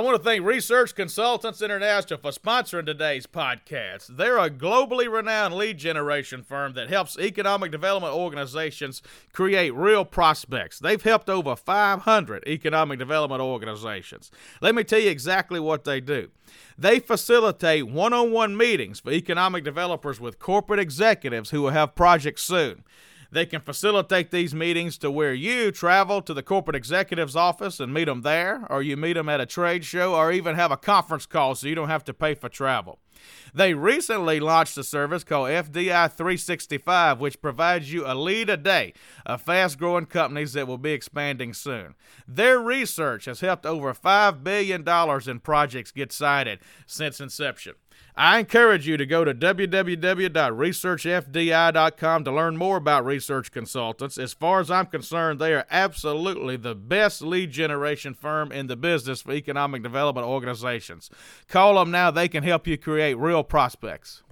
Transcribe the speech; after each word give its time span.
I 0.00 0.02
want 0.02 0.16
to 0.16 0.24
thank 0.24 0.46
Research 0.46 0.94
Consultants 0.94 1.60
International 1.60 2.18
for 2.18 2.30
sponsoring 2.30 2.86
today's 2.86 3.26
podcast. 3.26 4.06
They're 4.16 4.38
a 4.38 4.48
globally 4.48 5.12
renowned 5.12 5.52
lead 5.52 5.76
generation 5.76 6.42
firm 6.42 6.72
that 6.72 6.88
helps 6.88 7.18
economic 7.18 7.70
development 7.70 8.14
organizations 8.14 9.02
create 9.34 9.74
real 9.74 10.06
prospects. 10.06 10.78
They've 10.78 11.02
helped 11.02 11.28
over 11.28 11.54
500 11.54 12.44
economic 12.46 12.98
development 12.98 13.42
organizations. 13.42 14.30
Let 14.62 14.74
me 14.74 14.84
tell 14.84 15.00
you 15.00 15.10
exactly 15.10 15.60
what 15.60 15.84
they 15.84 16.00
do. 16.00 16.30
They 16.78 16.98
facilitate 16.98 17.86
one 17.86 18.14
on 18.14 18.32
one 18.32 18.56
meetings 18.56 19.00
for 19.00 19.12
economic 19.12 19.64
developers 19.64 20.18
with 20.18 20.38
corporate 20.38 20.80
executives 20.80 21.50
who 21.50 21.60
will 21.60 21.72
have 21.72 21.94
projects 21.94 22.42
soon. 22.42 22.84
They 23.32 23.46
can 23.46 23.60
facilitate 23.60 24.30
these 24.30 24.54
meetings 24.54 24.98
to 24.98 25.10
where 25.10 25.34
you 25.34 25.70
travel 25.70 26.20
to 26.22 26.34
the 26.34 26.42
corporate 26.42 26.76
executive's 26.76 27.36
office 27.36 27.78
and 27.78 27.94
meet 27.94 28.06
them 28.06 28.22
there, 28.22 28.66
or 28.68 28.82
you 28.82 28.96
meet 28.96 29.12
them 29.12 29.28
at 29.28 29.40
a 29.40 29.46
trade 29.46 29.84
show, 29.84 30.14
or 30.14 30.32
even 30.32 30.56
have 30.56 30.72
a 30.72 30.76
conference 30.76 31.26
call 31.26 31.54
so 31.54 31.68
you 31.68 31.74
don't 31.74 31.88
have 31.88 32.04
to 32.04 32.14
pay 32.14 32.34
for 32.34 32.48
travel. 32.48 32.98
They 33.54 33.74
recently 33.74 34.40
launched 34.40 34.78
a 34.78 34.84
service 34.84 35.24
called 35.24 35.50
FDI 35.50 36.10
365, 36.10 37.20
which 37.20 37.42
provides 37.42 37.92
you 37.92 38.04
a 38.06 38.14
lead 38.14 38.48
a 38.48 38.56
day 38.56 38.94
of 39.26 39.42
fast 39.42 39.78
growing 39.78 40.06
companies 40.06 40.54
that 40.54 40.66
will 40.66 40.78
be 40.78 40.92
expanding 40.92 41.52
soon. 41.52 41.94
Their 42.26 42.58
research 42.58 43.26
has 43.26 43.40
helped 43.40 43.66
over 43.66 43.92
$5 43.92 44.42
billion 44.42 44.88
in 45.28 45.40
projects 45.40 45.92
get 45.92 46.12
sited 46.12 46.60
since 46.86 47.20
inception. 47.20 47.74
I 48.16 48.38
encourage 48.38 48.86
you 48.86 48.96
to 48.96 49.04
go 49.06 49.24
to 49.24 49.34
www.researchfdi.com 49.34 52.24
to 52.24 52.32
learn 52.32 52.56
more 52.56 52.76
about 52.76 53.04
research 53.04 53.50
consultants. 53.52 54.18
As 54.18 54.32
far 54.32 54.60
as 54.60 54.70
I'm 54.70 54.86
concerned, 54.86 55.40
they 55.40 55.52
are 55.54 55.66
absolutely 55.70 56.56
the 56.56 56.74
best 56.74 57.22
lead 57.22 57.50
generation 57.50 58.14
firm 58.14 58.52
in 58.52 58.66
the 58.66 58.76
business 58.76 59.22
for 59.22 59.32
economic 59.32 59.82
development 59.82 60.26
organizations. 60.26 61.10
Call 61.48 61.76
them 61.76 61.90
now, 61.90 62.10
they 62.10 62.28
can 62.28 62.42
help 62.42 62.66
you 62.66 62.76
create 62.76 63.14
real 63.14 63.44
prospects. 63.44 64.22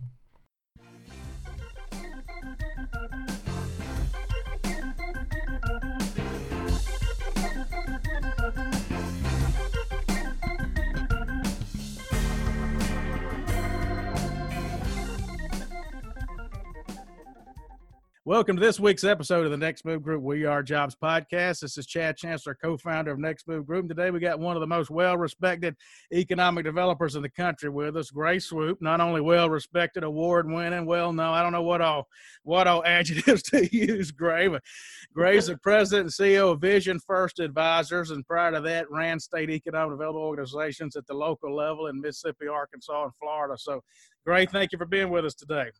Welcome 18.29 18.57
to 18.57 18.61
this 18.61 18.79
week's 18.79 19.05
episode 19.05 19.47
of 19.47 19.51
the 19.51 19.57
Next 19.57 19.87
Move 19.87 20.03
Group 20.03 20.23
We 20.23 20.45
Are 20.45 20.63
Jobs 20.63 20.95
podcast. 20.95 21.61
This 21.61 21.79
is 21.79 21.87
Chad 21.87 22.19
Chancellor, 22.19 22.55
co 22.63 22.77
founder 22.77 23.11
of 23.11 23.19
Next 23.19 23.49
Move 23.49 23.67
Group. 23.67 23.85
And 23.85 23.89
today 23.89 24.11
we 24.11 24.21
got 24.21 24.39
one 24.39 24.55
of 24.55 24.61
the 24.61 24.67
most 24.67 24.91
well 24.91 25.17
respected 25.17 25.75
economic 26.13 26.67
developers 26.67 27.17
in 27.17 27.23
the 27.23 27.31
country 27.31 27.71
with 27.71 27.97
us, 27.97 28.11
Gray 28.11 28.37
Swoope. 28.37 28.83
Not 28.83 29.01
only 29.01 29.23
well 29.23 29.49
respected, 29.49 30.05
award 30.05 30.47
winning, 30.47 30.85
well 30.85 31.11
known, 31.11 31.33
I 31.33 31.43
don't 31.43 31.53
know 31.53 31.63
what 31.63 31.81
all 31.81 32.07
what 32.43 32.67
all 32.67 32.85
adjectives 32.87 33.45
to 33.45 33.67
use, 33.75 34.11
Gray, 34.11 34.49
but 34.49 34.63
Gray's 35.15 35.47
the 35.47 35.57
president 35.57 36.09
and 36.09 36.13
CEO 36.13 36.53
of 36.53 36.61
Vision 36.61 37.01
First 37.07 37.41
Advisors. 37.41 38.11
And 38.11 38.27
prior 38.27 38.53
to 38.53 38.61
that, 38.61 38.91
ran 38.91 39.19
state 39.21 39.49
economic 39.49 39.95
development 39.95 40.27
organizations 40.27 40.97
at 40.97 41.07
the 41.07 41.15
local 41.15 41.57
level 41.57 41.87
in 41.87 41.99
Mississippi, 41.99 42.47
Arkansas, 42.47 43.05
and 43.05 43.13
Florida. 43.19 43.57
So, 43.57 43.83
Gray, 44.27 44.45
thank 44.45 44.73
you 44.73 44.77
for 44.77 44.85
being 44.85 45.09
with 45.09 45.25
us 45.25 45.35
today. 45.35 45.71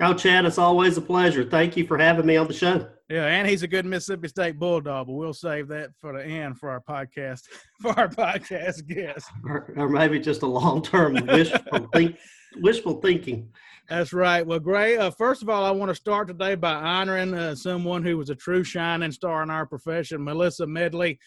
Oh, 0.00 0.12
Chad, 0.12 0.44
it's 0.44 0.58
always 0.58 0.96
a 0.96 1.00
pleasure. 1.00 1.44
Thank 1.44 1.76
you 1.76 1.86
for 1.86 1.96
having 1.96 2.26
me 2.26 2.36
on 2.36 2.48
the 2.48 2.52
show. 2.52 2.88
Yeah, 3.08 3.26
and 3.26 3.46
he's 3.46 3.62
a 3.62 3.68
good 3.68 3.86
Mississippi 3.86 4.28
State 4.28 4.58
Bulldog, 4.58 5.06
but 5.06 5.12
we'll 5.12 5.32
save 5.32 5.68
that 5.68 5.90
for 6.00 6.14
the 6.14 6.24
end 6.24 6.58
for 6.58 6.70
our 6.70 6.80
podcast, 6.80 7.42
for 7.80 7.96
our 7.98 8.08
podcast 8.08 8.86
guest. 8.86 9.30
Or, 9.44 9.72
or 9.76 9.88
maybe 9.88 10.18
just 10.18 10.42
a 10.42 10.46
long 10.46 10.82
term 10.82 11.14
wishful, 11.26 11.88
think, 11.92 12.18
wishful 12.56 13.00
thinking. 13.00 13.50
That's 13.88 14.12
right. 14.12 14.44
Well, 14.44 14.58
Gray, 14.58 14.96
uh, 14.96 15.10
first 15.10 15.42
of 15.42 15.48
all, 15.48 15.64
I 15.64 15.70
want 15.70 15.90
to 15.90 15.94
start 15.94 16.26
today 16.26 16.54
by 16.54 16.72
honoring 16.72 17.34
uh, 17.34 17.54
someone 17.54 18.02
who 18.02 18.16
was 18.16 18.30
a 18.30 18.34
true 18.34 18.64
shining 18.64 19.12
star 19.12 19.42
in 19.42 19.50
our 19.50 19.66
profession, 19.66 20.24
Melissa 20.24 20.66
Medley 20.66 21.20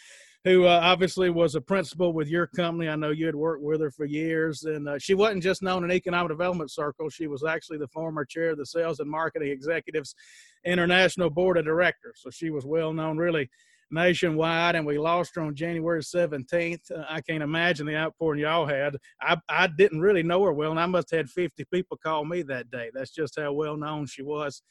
who 0.47 0.65
uh, 0.65 0.79
obviously 0.81 1.29
was 1.29 1.55
a 1.55 1.61
principal 1.61 2.13
with 2.13 2.29
your 2.29 2.47
company. 2.47 2.87
I 2.87 2.95
know 2.95 3.09
you 3.09 3.25
had 3.25 3.35
worked 3.35 3.63
with 3.63 3.81
her 3.81 3.91
for 3.91 4.05
years, 4.05 4.63
and 4.63 4.87
uh, 4.87 4.97
she 4.97 5.13
wasn't 5.13 5.43
just 5.43 5.61
known 5.61 5.83
in 5.83 5.91
economic 5.91 6.29
development 6.29 6.71
circles. 6.71 7.13
She 7.13 7.27
was 7.27 7.43
actually 7.43 7.79
the 7.79 7.89
former 7.89 8.23
chair 8.23 8.51
of 8.51 8.57
the 8.57 8.65
Sales 8.65 8.99
and 8.99 9.09
Marketing 9.09 9.49
Executives 9.49 10.15
International 10.65 11.29
Board 11.29 11.57
of 11.57 11.65
Directors. 11.65 12.21
So 12.21 12.29
she 12.29 12.49
was 12.49 12.65
well 12.65 12.93
known, 12.93 13.17
really 13.17 13.49
nationwide, 13.91 14.75
and 14.75 14.85
we 14.85 14.97
lost 14.97 15.35
her 15.35 15.41
on 15.41 15.53
January 15.53 16.01
17th. 16.01 16.91
Uh, 16.91 17.03
I 17.09 17.19
can't 17.19 17.43
imagine 17.43 17.85
the 17.85 17.97
outpouring 17.97 18.39
y'all 18.39 18.65
had. 18.65 18.95
I, 19.21 19.37
I 19.49 19.67
didn't 19.67 19.99
really 19.99 20.23
know 20.23 20.43
her 20.43 20.53
well, 20.53 20.71
and 20.71 20.79
I 20.79 20.85
must 20.85 21.11
have 21.11 21.17
had 21.17 21.29
50 21.29 21.65
people 21.73 21.97
call 21.97 22.23
me 22.23 22.41
that 22.43 22.71
day. 22.71 22.89
That's 22.93 23.11
just 23.11 23.37
how 23.37 23.51
well 23.51 23.75
known 23.75 24.05
she 24.05 24.23
was 24.23 24.61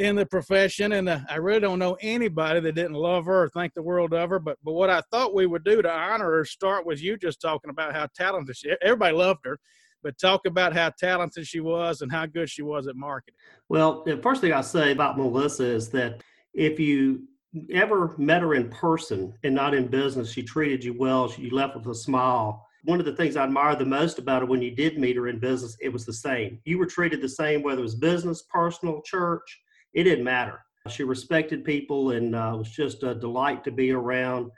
in 0.00 0.16
the 0.16 0.24
profession, 0.24 0.92
and 0.92 1.10
uh, 1.10 1.20
I 1.28 1.36
really 1.36 1.60
don't 1.60 1.78
know 1.78 1.98
anybody 2.00 2.58
that 2.60 2.74
didn't 2.74 2.94
love 2.94 3.26
her 3.26 3.44
or 3.44 3.48
think 3.50 3.74
the 3.74 3.82
world 3.82 4.14
of 4.14 4.30
her. 4.30 4.38
But 4.38 4.56
but 4.64 4.72
what 4.72 4.88
I 4.88 5.02
thought 5.10 5.34
we 5.34 5.44
would 5.44 5.62
do 5.62 5.82
to 5.82 5.92
honor 5.92 6.30
her, 6.30 6.44
start 6.46 6.86
with 6.86 7.02
you 7.02 7.18
just 7.18 7.38
talking 7.40 7.70
about 7.70 7.94
how 7.94 8.08
talented 8.14 8.56
she. 8.56 8.72
Everybody 8.80 9.14
loved 9.14 9.40
her, 9.44 9.58
but 10.02 10.18
talk 10.18 10.46
about 10.46 10.72
how 10.72 10.90
talented 10.98 11.46
she 11.46 11.60
was 11.60 12.00
and 12.00 12.10
how 12.10 12.24
good 12.24 12.48
she 12.48 12.62
was 12.62 12.86
at 12.86 12.96
marketing. 12.96 13.36
Well, 13.68 14.02
the 14.04 14.16
first 14.16 14.40
thing 14.40 14.54
I 14.54 14.62
say 14.62 14.92
about 14.92 15.18
Melissa 15.18 15.66
is 15.66 15.90
that 15.90 16.22
if 16.54 16.80
you 16.80 17.28
ever 17.70 18.14
met 18.16 18.40
her 18.40 18.54
in 18.54 18.70
person 18.70 19.34
and 19.44 19.54
not 19.54 19.74
in 19.74 19.86
business, 19.86 20.32
she 20.32 20.42
treated 20.42 20.82
you 20.82 20.96
well. 20.98 21.28
She 21.28 21.50
left 21.50 21.76
with 21.76 21.86
a 21.88 21.94
smile. 21.94 22.66
One 22.84 23.00
of 23.00 23.04
the 23.04 23.16
things 23.16 23.36
I 23.36 23.44
admire 23.44 23.76
the 23.76 23.84
most 23.84 24.18
about 24.18 24.40
her 24.40 24.46
when 24.46 24.62
you 24.62 24.74
did 24.74 24.98
meet 24.98 25.16
her 25.16 25.28
in 25.28 25.38
business, 25.38 25.76
it 25.82 25.92
was 25.92 26.06
the 26.06 26.14
same. 26.14 26.58
You 26.64 26.78
were 26.78 26.86
treated 26.86 27.20
the 27.20 27.28
same, 27.28 27.62
whether 27.62 27.80
it 27.80 27.82
was 27.82 27.96
business, 27.96 28.44
personal, 28.50 29.02
church 29.02 29.60
it 29.94 30.04
didn't 30.04 30.24
matter. 30.24 30.60
She 30.88 31.02
respected 31.02 31.64
people 31.64 32.12
and 32.12 32.34
uh, 32.34 32.54
was 32.56 32.70
just 32.70 33.02
a 33.02 33.14
delight 33.14 33.64
to 33.64 33.70
be 33.70 33.92
around 33.92 34.50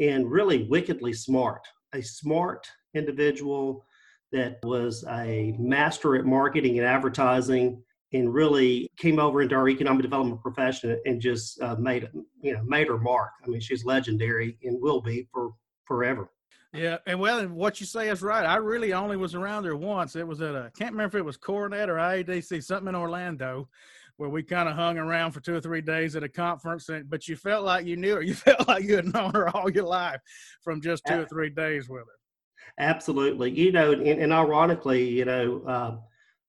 and 0.00 0.30
really 0.30 0.66
wickedly 0.68 1.12
smart. 1.12 1.60
A 1.94 2.02
smart 2.02 2.66
individual 2.94 3.84
that 4.32 4.58
was 4.62 5.04
a 5.08 5.54
master 5.58 6.16
at 6.16 6.24
marketing 6.24 6.78
and 6.78 6.86
advertising 6.86 7.82
and 8.12 8.32
really 8.32 8.90
came 8.98 9.18
over 9.18 9.42
into 9.42 9.54
our 9.54 9.68
economic 9.68 10.02
development 10.02 10.40
profession 10.40 10.98
and 11.04 11.20
just 11.20 11.60
uh, 11.60 11.76
made 11.76 12.08
you 12.42 12.54
know 12.54 12.62
made 12.64 12.88
her 12.88 12.98
mark. 12.98 13.30
I 13.44 13.48
mean, 13.48 13.60
she's 13.60 13.84
legendary 13.84 14.58
and 14.62 14.80
will 14.80 15.00
be 15.00 15.28
for 15.32 15.52
forever. 15.84 16.30
Yeah, 16.74 16.98
and 17.06 17.18
well, 17.18 17.38
and 17.38 17.54
what 17.54 17.80
you 17.80 17.86
say 17.86 18.08
is 18.08 18.22
right. 18.22 18.44
I 18.44 18.56
really 18.56 18.92
only 18.92 19.16
was 19.16 19.34
around 19.34 19.62
there 19.62 19.76
once. 19.76 20.16
It 20.16 20.26
was 20.26 20.40
at 20.42 20.54
a 20.54 20.70
can't 20.78 20.92
remember 20.92 21.18
if 21.18 21.22
it 21.22 21.24
was 21.24 21.38
CoreNet 21.38 21.88
or 21.88 21.96
IADC, 21.96 22.62
something 22.62 22.88
in 22.88 22.94
Orlando, 22.94 23.68
where 24.18 24.28
we 24.28 24.42
kind 24.42 24.68
of 24.68 24.74
hung 24.74 24.98
around 24.98 25.30
for 25.30 25.40
two 25.40 25.54
or 25.54 25.60
three 25.60 25.80
days 25.80 26.16
at 26.16 26.24
a 26.24 26.28
conference, 26.28 26.88
and, 26.88 27.08
but 27.08 27.28
you 27.28 27.36
felt 27.36 27.64
like 27.64 27.86
you 27.86 27.96
knew 27.96 28.16
her. 28.16 28.22
You 28.28 28.34
felt 28.34 28.68
like 28.68 28.84
you 28.84 28.96
had 28.96 29.14
known 29.14 29.32
her 29.32 29.48
all 29.56 29.70
your 29.70 29.84
life 29.84 30.20
from 30.62 30.82
just 30.82 31.04
two 31.06 31.20
or 31.20 31.24
three 31.24 31.48
days 31.48 31.88
with 31.88 32.00
her. 32.00 32.84
Absolutely. 32.84 33.50
You 33.50 33.72
know, 33.72 33.92
and, 33.92 34.06
and 34.06 34.32
ironically, 34.32 35.08
you 35.08 35.24
know, 35.24 35.62
uh, 35.66 35.96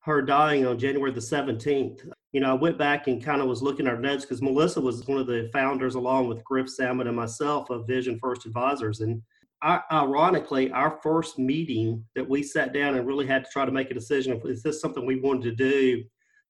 her 0.01 0.21
dying 0.21 0.65
on 0.65 0.79
January 0.79 1.11
the 1.11 1.19
17th, 1.19 2.11
you 2.31 2.41
know, 2.41 2.49
I 2.49 2.53
went 2.53 2.77
back 2.77 3.07
and 3.07 3.23
kind 3.23 3.41
of 3.41 3.47
was 3.47 3.61
looking 3.61 3.85
at 3.87 3.93
our 3.93 3.99
notes 3.99 4.25
because 4.25 4.41
Melissa 4.41 4.81
was 4.81 5.07
one 5.07 5.19
of 5.19 5.27
the 5.27 5.49
founders, 5.53 5.95
along 5.95 6.27
with 6.27 6.43
Griff 6.43 6.69
Salmon 6.69 7.07
and 7.07 7.15
myself, 7.15 7.69
of 7.69 7.87
Vision 7.87 8.19
First 8.19 8.47
Advisors. 8.47 9.01
And 9.01 9.21
I, 9.61 9.81
ironically, 9.91 10.71
our 10.71 10.99
first 11.03 11.37
meeting 11.37 12.03
that 12.15 12.27
we 12.27 12.41
sat 12.41 12.73
down 12.73 12.95
and 12.95 13.05
really 13.05 13.27
had 13.27 13.45
to 13.45 13.51
try 13.51 13.65
to 13.65 13.71
make 13.71 13.91
a 13.91 13.95
decision 13.95 14.33
if 14.33 14.43
is 14.45 14.63
this 14.63 14.81
something 14.81 15.05
we 15.05 15.19
wanted 15.19 15.43
to 15.43 15.55
do 15.55 16.03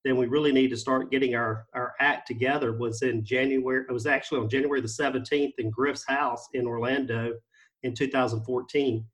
then 0.06 0.16
we 0.16 0.28
really 0.28 0.52
need 0.52 0.70
to 0.70 0.78
start 0.78 1.12
getting 1.12 1.36
our, 1.36 1.66
our 1.74 1.94
act 2.00 2.28
together 2.28 2.74
was 2.74 3.02
in 3.02 3.24
January. 3.24 3.86
It 3.88 3.92
was 3.92 4.06
actually 4.06 4.40
on 4.40 4.50
January 4.50 4.82
the 4.82 4.88
17th 4.88 5.54
in 5.58 5.70
Griff's 5.70 6.06
house 6.08 6.48
in 6.54 6.66
Orlando 6.66 7.34
in 7.84 7.94
2014. 7.94 9.06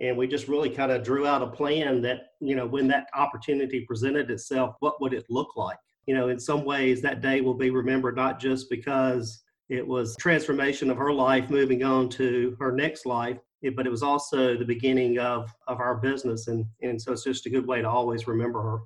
And 0.00 0.16
we 0.16 0.26
just 0.26 0.48
really 0.48 0.70
kind 0.70 0.92
of 0.92 1.02
drew 1.02 1.26
out 1.26 1.42
a 1.42 1.46
plan 1.46 2.02
that, 2.02 2.32
you 2.40 2.56
know, 2.56 2.66
when 2.66 2.88
that 2.88 3.06
opportunity 3.14 3.84
presented 3.86 4.30
itself, 4.30 4.76
what 4.80 5.00
would 5.00 5.14
it 5.14 5.24
look 5.30 5.56
like? 5.56 5.78
You 6.06 6.14
know, 6.14 6.28
in 6.28 6.38
some 6.38 6.64
ways, 6.64 7.00
that 7.02 7.22
day 7.22 7.40
will 7.40 7.54
be 7.54 7.70
remembered 7.70 8.16
not 8.16 8.40
just 8.40 8.68
because 8.68 9.42
it 9.70 9.86
was 9.86 10.16
transformation 10.16 10.90
of 10.90 10.98
her 10.98 11.12
life 11.12 11.48
moving 11.48 11.84
on 11.84 12.08
to 12.10 12.56
her 12.60 12.72
next 12.72 13.06
life, 13.06 13.38
but 13.76 13.86
it 13.86 13.90
was 13.90 14.02
also 14.02 14.56
the 14.58 14.64
beginning 14.64 15.18
of, 15.18 15.50
of 15.68 15.80
our 15.80 15.94
business. 15.94 16.48
And, 16.48 16.66
and 16.82 17.00
so 17.00 17.12
it's 17.12 17.24
just 17.24 17.46
a 17.46 17.50
good 17.50 17.66
way 17.66 17.80
to 17.80 17.88
always 17.88 18.26
remember 18.26 18.60
her. 18.60 18.78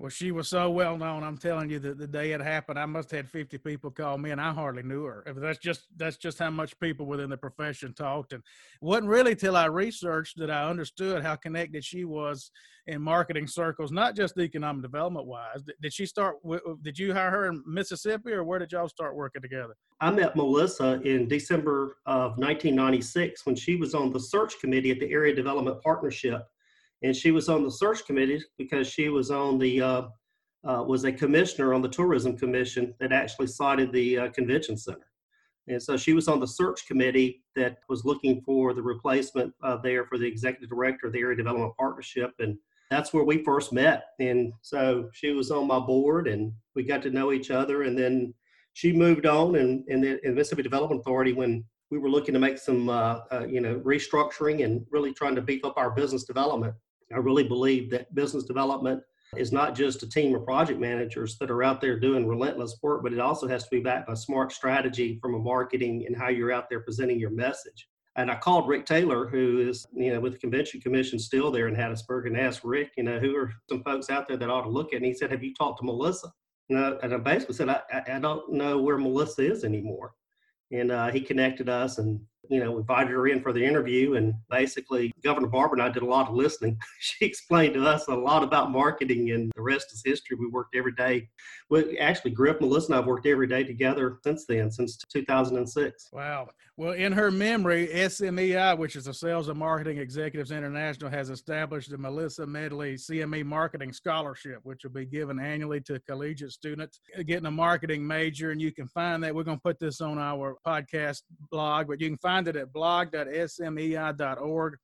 Well, 0.00 0.08
she 0.08 0.32
was 0.32 0.48
so 0.48 0.70
well 0.70 0.96
known. 0.96 1.22
I'm 1.22 1.36
telling 1.36 1.68
you 1.68 1.78
that 1.80 1.98
the 1.98 2.06
day 2.06 2.32
it 2.32 2.40
happened, 2.40 2.78
I 2.78 2.86
must 2.86 3.10
have 3.10 3.18
had 3.18 3.28
50 3.28 3.58
people 3.58 3.90
call 3.90 4.16
me, 4.16 4.30
and 4.30 4.40
I 4.40 4.50
hardly 4.50 4.82
knew 4.82 5.04
her. 5.04 5.22
That's 5.36 5.58
just 5.58 5.88
that's 5.94 6.16
just 6.16 6.38
how 6.38 6.48
much 6.48 6.78
people 6.80 7.04
within 7.04 7.28
the 7.28 7.36
profession 7.36 7.92
talked. 7.92 8.32
And 8.32 8.42
it 8.42 8.84
wasn't 8.84 9.08
really 9.08 9.36
till 9.36 9.58
I 9.58 9.66
researched 9.66 10.38
that 10.38 10.50
I 10.50 10.70
understood 10.70 11.22
how 11.22 11.36
connected 11.36 11.84
she 11.84 12.06
was 12.06 12.50
in 12.86 13.02
marketing 13.02 13.46
circles, 13.46 13.92
not 13.92 14.16
just 14.16 14.38
economic 14.38 14.80
development 14.80 15.26
wise. 15.26 15.62
Did 15.82 15.92
she 15.92 16.06
start? 16.06 16.36
Uh, 16.50 16.56
did 16.80 16.98
you 16.98 17.12
hire 17.12 17.30
her 17.30 17.48
in 17.48 17.62
Mississippi, 17.66 18.32
or 18.32 18.42
where 18.42 18.58
did 18.58 18.72
y'all 18.72 18.88
start 18.88 19.14
working 19.14 19.42
together? 19.42 19.76
I 20.00 20.10
met 20.12 20.34
Melissa 20.34 20.98
in 21.02 21.28
December 21.28 21.98
of 22.06 22.38
1996 22.38 23.44
when 23.44 23.54
she 23.54 23.76
was 23.76 23.94
on 23.94 24.14
the 24.14 24.20
search 24.20 24.58
committee 24.60 24.92
at 24.92 24.98
the 24.98 25.12
Area 25.12 25.34
Development 25.34 25.78
Partnership 25.82 26.48
and 27.02 27.14
she 27.14 27.30
was 27.30 27.48
on 27.48 27.64
the 27.64 27.70
search 27.70 28.04
committee 28.06 28.42
because 28.58 28.86
she 28.86 29.08
was 29.08 29.30
on 29.30 29.58
the 29.58 29.80
uh, 29.80 30.02
uh, 30.68 30.84
was 30.86 31.04
a 31.04 31.12
commissioner 31.12 31.72
on 31.72 31.80
the 31.80 31.88
tourism 31.88 32.36
commission 32.36 32.94
that 33.00 33.12
actually 33.12 33.46
sited 33.46 33.90
the 33.92 34.18
uh, 34.18 34.28
convention 34.30 34.76
center. 34.76 35.06
And 35.68 35.82
so 35.82 35.96
she 35.96 36.12
was 36.12 36.28
on 36.28 36.40
the 36.40 36.46
search 36.46 36.86
committee 36.86 37.42
that 37.56 37.78
was 37.88 38.04
looking 38.04 38.42
for 38.42 38.74
the 38.74 38.82
replacement 38.82 39.54
there 39.82 40.04
for 40.04 40.18
the 40.18 40.26
executive 40.26 40.68
director 40.68 41.06
of 41.06 41.12
the 41.12 41.20
area 41.20 41.36
development 41.36 41.72
partnership 41.78 42.32
and 42.40 42.58
that's 42.90 43.12
where 43.12 43.24
we 43.24 43.44
first 43.44 43.72
met. 43.72 44.06
And 44.18 44.52
so 44.62 45.08
she 45.12 45.30
was 45.30 45.50
on 45.50 45.68
my 45.68 45.78
board 45.78 46.26
and 46.26 46.52
we 46.74 46.82
got 46.82 47.02
to 47.02 47.10
know 47.10 47.32
each 47.32 47.50
other 47.50 47.84
and 47.84 47.96
then 47.96 48.34
she 48.72 48.92
moved 48.92 49.26
on 49.26 49.56
and 49.56 49.84
in 49.88 50.00
the 50.00 50.20
mississippi 50.24 50.62
development 50.62 51.00
authority 51.00 51.32
when 51.32 51.64
we 51.90 51.98
were 51.98 52.10
looking 52.10 52.34
to 52.34 52.40
make 52.40 52.58
some 52.58 52.88
uh, 52.88 53.20
uh, 53.32 53.46
you 53.48 53.60
know 53.60 53.80
restructuring 53.80 54.64
and 54.64 54.84
really 54.90 55.12
trying 55.12 55.34
to 55.34 55.42
beef 55.42 55.64
up 55.64 55.74
our 55.76 55.90
business 55.90 56.24
development 56.24 56.74
I 57.12 57.18
really 57.18 57.44
believe 57.44 57.90
that 57.90 58.14
business 58.14 58.44
development 58.44 59.02
is 59.36 59.52
not 59.52 59.74
just 59.74 60.02
a 60.02 60.08
team 60.08 60.34
of 60.34 60.44
project 60.44 60.80
managers 60.80 61.38
that 61.38 61.50
are 61.50 61.62
out 61.62 61.80
there 61.80 61.98
doing 61.98 62.26
relentless 62.26 62.76
work, 62.82 63.02
but 63.02 63.12
it 63.12 63.20
also 63.20 63.46
has 63.46 63.64
to 63.64 63.70
be 63.70 63.80
backed 63.80 64.08
by 64.08 64.14
smart 64.14 64.52
strategy 64.52 65.18
from 65.22 65.34
a 65.34 65.38
marketing 65.38 66.04
and 66.06 66.16
how 66.16 66.28
you're 66.28 66.52
out 66.52 66.68
there 66.68 66.80
presenting 66.80 67.18
your 67.18 67.30
message. 67.30 67.88
And 68.16 68.30
I 68.30 68.36
called 68.36 68.68
Rick 68.68 68.86
Taylor, 68.86 69.28
who 69.28 69.60
is, 69.68 69.86
you 69.94 70.12
know, 70.12 70.20
with 70.20 70.32
the 70.32 70.38
Convention 70.38 70.80
Commission 70.80 71.18
still 71.18 71.50
there 71.50 71.68
in 71.68 71.76
Hattiesburg, 71.76 72.26
and 72.26 72.36
asked 72.36 72.64
Rick, 72.64 72.90
you 72.96 73.04
know, 73.04 73.20
who 73.20 73.36
are 73.36 73.52
some 73.68 73.84
folks 73.84 74.10
out 74.10 74.26
there 74.26 74.36
that 74.36 74.50
ought 74.50 74.62
to 74.62 74.68
look 74.68 74.92
at? 74.92 74.96
And 74.96 75.06
he 75.06 75.14
said, 75.14 75.30
Have 75.30 75.44
you 75.44 75.54
talked 75.54 75.78
to 75.78 75.86
Melissa? 75.86 76.32
And 76.68 76.78
I, 76.78 76.90
and 77.02 77.14
I 77.14 77.16
basically 77.18 77.54
said, 77.54 77.68
I, 77.68 77.82
I 78.08 78.18
don't 78.18 78.52
know 78.52 78.80
where 78.80 78.98
Melissa 78.98 79.42
is 79.42 79.64
anymore. 79.64 80.12
And 80.72 80.90
uh, 80.90 81.10
he 81.10 81.20
connected 81.20 81.68
us, 81.68 81.98
and 81.98 82.20
you 82.50 82.58
know, 82.58 82.78
invited 82.78 83.10
her 83.12 83.28
in 83.28 83.40
for 83.40 83.52
the 83.52 83.64
interview. 83.64 84.14
And 84.14 84.34
basically, 84.50 85.12
Governor 85.22 85.46
Barbour 85.46 85.74
and 85.74 85.82
I 85.82 85.88
did 85.88 86.02
a 86.02 86.06
lot 86.06 86.28
of 86.28 86.34
listening. 86.34 86.78
she 87.00 87.24
explained 87.24 87.74
to 87.74 87.86
us 87.86 88.08
a 88.08 88.14
lot 88.14 88.42
about 88.42 88.72
marketing, 88.72 89.30
and 89.30 89.52
the 89.54 89.62
rest 89.62 89.92
is 89.92 90.02
history. 90.04 90.36
We 90.36 90.48
worked 90.48 90.74
every 90.74 90.92
day. 90.92 91.28
We 91.70 91.98
actually, 91.98 92.32
Griff, 92.32 92.60
Melissa, 92.60 92.88
and 92.88 92.94
I 92.94 92.98
have 92.98 93.06
worked 93.06 93.26
every 93.26 93.46
day 93.46 93.62
together 93.62 94.18
since 94.24 94.44
then, 94.46 94.70
since 94.70 94.98
2006. 95.12 96.10
Wow. 96.12 96.48
Well, 96.80 96.92
in 96.92 97.12
her 97.12 97.30
memory, 97.30 97.88
SMEI, 97.92 98.78
which 98.78 98.96
is 98.96 99.04
the 99.04 99.12
Sales 99.12 99.50
and 99.50 99.58
Marketing 99.58 99.98
Executives 99.98 100.50
International, 100.50 101.10
has 101.10 101.28
established 101.28 101.90
the 101.90 101.98
Melissa 101.98 102.46
Medley 102.46 102.94
CME 102.94 103.44
Marketing 103.44 103.92
Scholarship, 103.92 104.60
which 104.62 104.84
will 104.84 104.90
be 104.90 105.04
given 105.04 105.38
annually 105.38 105.82
to 105.82 106.00
collegiate 106.08 106.52
students 106.52 107.00
uh, 107.18 107.22
getting 107.22 107.44
a 107.44 107.50
marketing 107.50 108.06
major. 108.06 108.50
And 108.50 108.62
you 108.62 108.72
can 108.72 108.88
find 108.88 109.22
that. 109.22 109.34
We're 109.34 109.44
going 109.44 109.58
to 109.58 109.62
put 109.62 109.78
this 109.78 110.00
on 110.00 110.18
our 110.18 110.56
podcast 110.66 111.20
blog, 111.50 111.86
but 111.86 112.00
you 112.00 112.08
can 112.08 112.16
find 112.16 112.39
it 112.48 112.56
at 112.56 112.72
blog.smei.org 112.72 114.76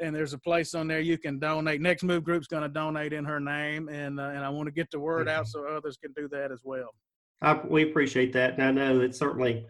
and 0.00 0.14
there's 0.14 0.32
a 0.32 0.38
place 0.38 0.74
on 0.74 0.88
there 0.88 1.00
you 1.00 1.18
can 1.18 1.38
donate. 1.38 1.80
Next 1.80 2.02
Move 2.02 2.24
Group's 2.24 2.46
going 2.46 2.62
to 2.62 2.68
donate 2.68 3.12
in 3.12 3.24
her 3.24 3.40
name, 3.40 3.88
and 3.88 4.18
uh, 4.18 4.24
and 4.24 4.44
I 4.44 4.48
want 4.48 4.66
to 4.66 4.72
get 4.72 4.90
the 4.90 4.98
word 4.98 5.28
out 5.28 5.46
so 5.46 5.66
others 5.66 5.96
can 5.96 6.12
do 6.12 6.28
that 6.28 6.50
as 6.50 6.60
well. 6.64 6.94
I, 7.42 7.60
we 7.68 7.84
appreciate 7.84 8.32
that, 8.32 8.54
and 8.54 8.62
I 8.62 8.70
know 8.70 9.00
it's 9.00 9.18
certainly 9.18 9.66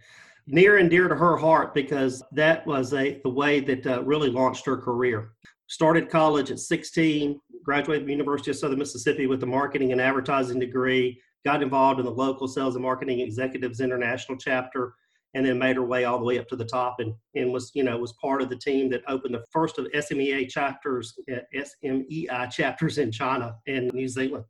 near 0.47 0.79
and 0.79 0.91
dear 0.91 1.09
to 1.09 1.15
her 1.15 1.37
heart 1.37 1.75
because 1.75 2.23
that 2.33 2.67
was 2.67 2.93
a 2.93 3.21
the 3.23 3.31
way 3.31 3.61
that 3.61 3.87
uh, 3.87 4.03
really 4.03 4.31
launched 4.31 4.67
her 4.67 4.77
career. 4.77 5.31
Started 5.67 6.11
college 6.11 6.51
at 6.51 6.59
16, 6.59 7.41
graduated 7.65 8.03
from 8.03 8.09
the 8.09 8.13
University 8.13 8.51
of 8.51 8.57
Southern 8.57 8.79
Mississippi 8.79 9.27
with 9.27 9.43
a 9.43 9.47
marketing 9.47 9.93
and 9.93 10.01
advertising 10.01 10.59
degree. 10.59 11.21
Got 11.45 11.63
involved 11.63 12.01
in 12.01 12.07
the 12.07 12.13
local 12.13 12.49
sales 12.49 12.75
and 12.75 12.83
marketing 12.83 13.21
executives 13.21 13.81
international 13.81 14.39
chapter, 14.39 14.95
and 15.35 15.45
then 15.45 15.59
made 15.59 15.77
her 15.77 15.85
way 15.85 16.05
all 16.05 16.19
the 16.19 16.25
way 16.25 16.39
up 16.39 16.49
to 16.49 16.57
the 16.57 16.65
top, 16.65 16.97
and 17.01 17.15
and 17.35 17.53
was 17.53 17.71
you 17.75 17.83
know 17.83 17.99
was 17.99 18.13
part 18.15 18.43
of 18.43 18.49
the 18.49 18.57
team 18.57 18.89
that 18.91 19.03
opened 19.09 19.35
the 19.35 19.45
first 19.51 19.79
of 19.79 19.87
SMEA 19.93 20.49
chapters, 20.49 21.19
SMEI 21.55 22.51
chapters 22.51 22.99
in 22.99 23.13
China 23.13 23.57
and 23.67 23.93
New 23.93 24.09
Zealand. 24.09 24.45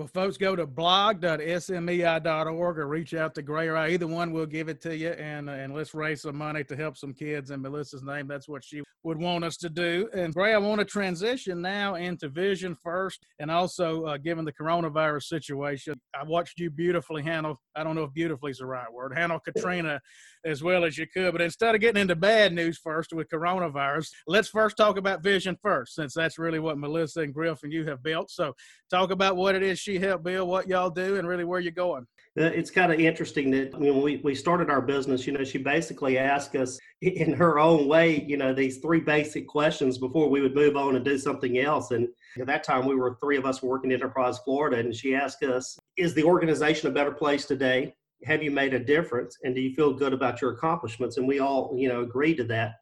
Well, 0.00 0.08
folks, 0.08 0.36
go 0.38 0.56
to 0.56 0.66
blog.smei.org 0.66 2.78
or 2.78 2.86
reach 2.86 3.12
out 3.12 3.34
to 3.34 3.42
Gray 3.42 3.68
or 3.68 3.76
I. 3.76 3.90
Either 3.90 4.06
one 4.06 4.32
will 4.32 4.46
give 4.46 4.70
it 4.70 4.80
to 4.80 4.96
you, 4.96 5.10
and 5.10 5.50
and 5.50 5.74
let's 5.74 5.92
raise 5.92 6.22
some 6.22 6.38
money 6.38 6.64
to 6.64 6.74
help 6.74 6.96
some 6.96 7.12
kids 7.12 7.50
in 7.50 7.60
Melissa's 7.60 8.02
name. 8.02 8.26
That's 8.26 8.48
what 8.48 8.64
she 8.64 8.82
would 9.02 9.18
want 9.18 9.44
us 9.44 9.58
to 9.58 9.68
do. 9.68 10.08
And 10.14 10.32
Gray, 10.32 10.54
I 10.54 10.58
want 10.58 10.78
to 10.78 10.86
transition 10.86 11.60
now 11.60 11.96
into 11.96 12.30
Vision 12.30 12.74
First, 12.74 13.26
and 13.40 13.50
also 13.50 14.04
uh, 14.04 14.16
given 14.16 14.46
the 14.46 14.54
coronavirus 14.54 15.24
situation, 15.24 16.00
I 16.18 16.24
watched 16.24 16.58
you 16.58 16.70
beautifully 16.70 17.22
handle. 17.22 17.60
I 17.76 17.84
don't 17.84 17.94
know 17.94 18.04
if 18.04 18.14
beautifully 18.14 18.52
is 18.52 18.58
the 18.58 18.66
right 18.66 18.90
word. 18.90 19.12
Handle 19.14 19.38
Katrina 19.38 20.00
as 20.44 20.62
well 20.62 20.84
as 20.84 20.96
you 20.96 21.06
could. 21.06 21.32
But 21.32 21.42
instead 21.42 21.74
of 21.74 21.80
getting 21.80 22.00
into 22.00 22.16
bad 22.16 22.52
news 22.52 22.78
first 22.78 23.12
with 23.12 23.28
coronavirus, 23.28 24.10
let's 24.26 24.48
first 24.48 24.76
talk 24.76 24.96
about 24.96 25.22
Vision 25.22 25.56
First, 25.60 25.94
since 25.94 26.14
that's 26.14 26.38
really 26.38 26.58
what 26.58 26.78
Melissa 26.78 27.20
and 27.20 27.34
Griff 27.34 27.62
and 27.62 27.72
you 27.72 27.86
have 27.86 28.02
built. 28.02 28.30
So 28.30 28.54
talk 28.90 29.10
about 29.10 29.36
what 29.36 29.54
it 29.54 29.62
is 29.62 29.78
she 29.90 29.98
helped 29.98 30.24
build, 30.24 30.48
what 30.48 30.68
y'all 30.68 30.90
do, 30.90 31.16
and 31.16 31.26
really 31.26 31.44
where 31.44 31.60
you're 31.60 31.72
going. 31.72 32.06
Uh, 32.38 32.44
it's 32.44 32.70
kind 32.70 32.92
of 32.92 33.00
interesting 33.00 33.50
that 33.50 33.76
when 33.76 34.00
we, 34.00 34.18
we 34.18 34.34
started 34.36 34.70
our 34.70 34.80
business, 34.80 35.26
you 35.26 35.32
know, 35.32 35.42
she 35.42 35.58
basically 35.58 36.16
asked 36.16 36.54
us 36.54 36.78
in 37.02 37.32
her 37.32 37.58
own 37.58 37.88
way, 37.88 38.22
you 38.22 38.36
know, 38.36 38.54
these 38.54 38.78
three 38.78 39.00
basic 39.00 39.48
questions 39.48 39.98
before 39.98 40.28
we 40.30 40.40
would 40.40 40.54
move 40.54 40.76
on 40.76 40.94
and 40.94 41.04
do 41.04 41.18
something 41.18 41.58
else. 41.58 41.90
And 41.90 42.08
at 42.38 42.46
that 42.46 42.62
time, 42.62 42.86
we 42.86 42.94
were 42.94 43.16
three 43.20 43.36
of 43.36 43.46
us 43.46 43.62
working 43.62 43.90
Enterprise 43.90 44.38
Florida, 44.38 44.78
and 44.78 44.94
she 44.94 45.14
asked 45.14 45.42
us, 45.42 45.76
"Is 45.96 46.14
the 46.14 46.22
organization 46.22 46.88
a 46.88 46.92
better 46.92 47.12
place 47.12 47.46
today? 47.46 47.94
Have 48.24 48.42
you 48.42 48.52
made 48.52 48.74
a 48.74 48.78
difference? 48.78 49.36
And 49.42 49.54
do 49.54 49.60
you 49.60 49.74
feel 49.74 49.92
good 49.92 50.12
about 50.12 50.40
your 50.40 50.52
accomplishments?" 50.52 51.16
And 51.16 51.26
we 51.26 51.40
all, 51.40 51.74
you 51.76 51.88
know, 51.88 52.02
agreed 52.02 52.36
to 52.36 52.44
that. 52.44 52.74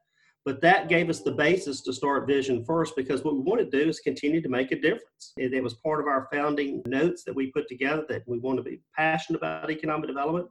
But 0.45 0.61
that 0.63 0.89
gave 0.89 1.11
us 1.11 1.21
the 1.21 1.33
basis 1.33 1.83
to 1.83 1.93
start 1.93 2.27
Vision 2.27 2.65
First 2.65 2.97
because 2.97 3.23
what 3.23 3.35
we 3.35 3.41
want 3.41 3.61
to 3.61 3.79
do 3.79 3.89
is 3.89 4.01
continue 4.01 4.41
to 4.41 4.49
make 4.49 4.73
a 4.73 4.81
difference. 4.81 5.33
It, 5.37 5.53
it 5.53 5.63
was 5.63 5.75
part 5.75 6.01
of 6.01 6.07
our 6.07 6.29
founding 6.33 6.83
notes 6.87 7.25
that 7.25 7.35
we 7.35 7.53
put 7.53 7.69
together 7.69 8.05
that 8.09 8.23
we 8.27 8.39
want 8.39 8.57
to 8.59 8.63
be 8.63 8.81
passionate 8.97 9.39
about 9.39 9.71
economic 9.71 10.09
development, 10.09 10.49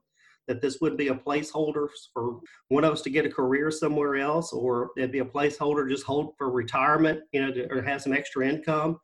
that 0.47 0.61
this 0.61 0.79
would 0.81 0.97
be 0.97 1.07
a 1.07 1.15
placeholder 1.15 1.87
for 2.13 2.39
one 2.67 2.83
of 2.83 2.93
us 2.93 3.01
to 3.03 3.09
get 3.09 3.25
a 3.25 3.29
career 3.29 3.71
somewhere 3.71 4.17
else, 4.17 4.53
or 4.53 4.91
it'd 4.97 5.11
be 5.11 5.19
a 5.19 5.25
placeholder 5.25 5.89
just 5.89 6.03
hold 6.03 6.33
for 6.37 6.51
retirement, 6.51 7.21
you 7.31 7.41
know, 7.41 7.51
to, 7.51 7.67
or 7.71 7.81
have 7.81 8.01
some 8.01 8.13
extra 8.13 8.47
income. 8.47 8.99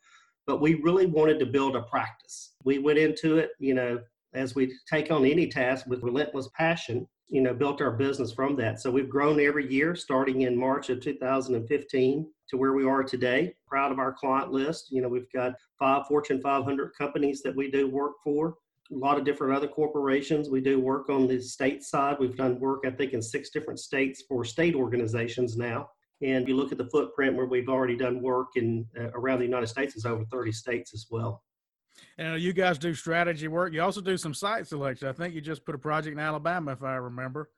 But 0.45 0.61
we 0.61 0.75
really 0.75 1.05
wanted 1.05 1.39
to 1.39 1.45
build 1.45 1.75
a 1.75 1.83
practice. 1.83 2.53
We 2.65 2.77
went 2.77 2.99
into 2.99 3.37
it, 3.37 3.51
you 3.59 3.73
know, 3.73 3.99
as 4.33 4.55
we 4.55 4.73
take 4.89 5.11
on 5.11 5.25
any 5.25 5.47
task 5.47 5.85
with 5.87 6.03
relentless 6.03 6.49
passion 6.55 7.07
you 7.29 7.41
know, 7.41 7.53
built 7.53 7.81
our 7.81 7.91
business 7.91 8.31
from 8.31 8.55
that. 8.57 8.79
So 8.79 8.91
we've 8.91 9.09
grown 9.09 9.39
every 9.39 9.71
year, 9.71 9.95
starting 9.95 10.41
in 10.41 10.57
March 10.57 10.89
of 10.89 11.01
2015 11.01 12.27
to 12.49 12.57
where 12.57 12.73
we 12.73 12.85
are 12.85 13.03
today. 13.03 13.55
Proud 13.67 13.91
of 13.91 13.99
our 13.99 14.13
client 14.13 14.51
list. 14.51 14.91
You 14.91 15.01
know, 15.01 15.09
we've 15.09 15.31
got 15.33 15.53
five 15.79 16.05
Fortune 16.07 16.41
500 16.41 16.91
companies 16.97 17.41
that 17.41 17.55
we 17.55 17.71
do 17.71 17.87
work 17.87 18.13
for. 18.23 18.55
A 18.91 18.95
lot 18.95 19.17
of 19.17 19.23
different 19.23 19.55
other 19.55 19.67
corporations. 19.67 20.49
We 20.49 20.61
do 20.61 20.79
work 20.79 21.09
on 21.09 21.27
the 21.27 21.41
state 21.41 21.83
side. 21.83 22.17
We've 22.19 22.35
done 22.35 22.59
work, 22.59 22.83
I 22.85 22.91
think, 22.91 23.13
in 23.13 23.21
six 23.21 23.49
different 23.49 23.79
states 23.79 24.23
for 24.27 24.43
state 24.43 24.75
organizations 24.75 25.57
now. 25.57 25.89
And 26.21 26.43
if 26.43 26.47
you 26.47 26.55
look 26.55 26.71
at 26.71 26.77
the 26.77 26.89
footprint 26.89 27.35
where 27.35 27.47
we've 27.47 27.69
already 27.69 27.97
done 27.97 28.21
work 28.21 28.49
in 28.55 28.85
uh, 28.99 29.09
around 29.13 29.39
the 29.39 29.45
United 29.45 29.67
States 29.67 29.95
is 29.95 30.05
over 30.05 30.23
30 30.25 30.51
states 30.51 30.93
as 30.93 31.07
well. 31.09 31.43
And 32.17 32.41
you 32.41 32.53
guys 32.53 32.77
do 32.77 32.93
strategy 32.93 33.47
work. 33.47 33.73
You 33.73 33.81
also 33.81 34.01
do 34.01 34.17
some 34.17 34.33
site 34.33 34.67
selection. 34.67 35.07
I 35.07 35.13
think 35.13 35.33
you 35.33 35.41
just 35.41 35.65
put 35.65 35.75
a 35.75 35.79
project 35.79 36.13
in 36.13 36.19
Alabama, 36.19 36.71
if 36.71 36.83
I 36.83 36.95
remember. 36.95 37.49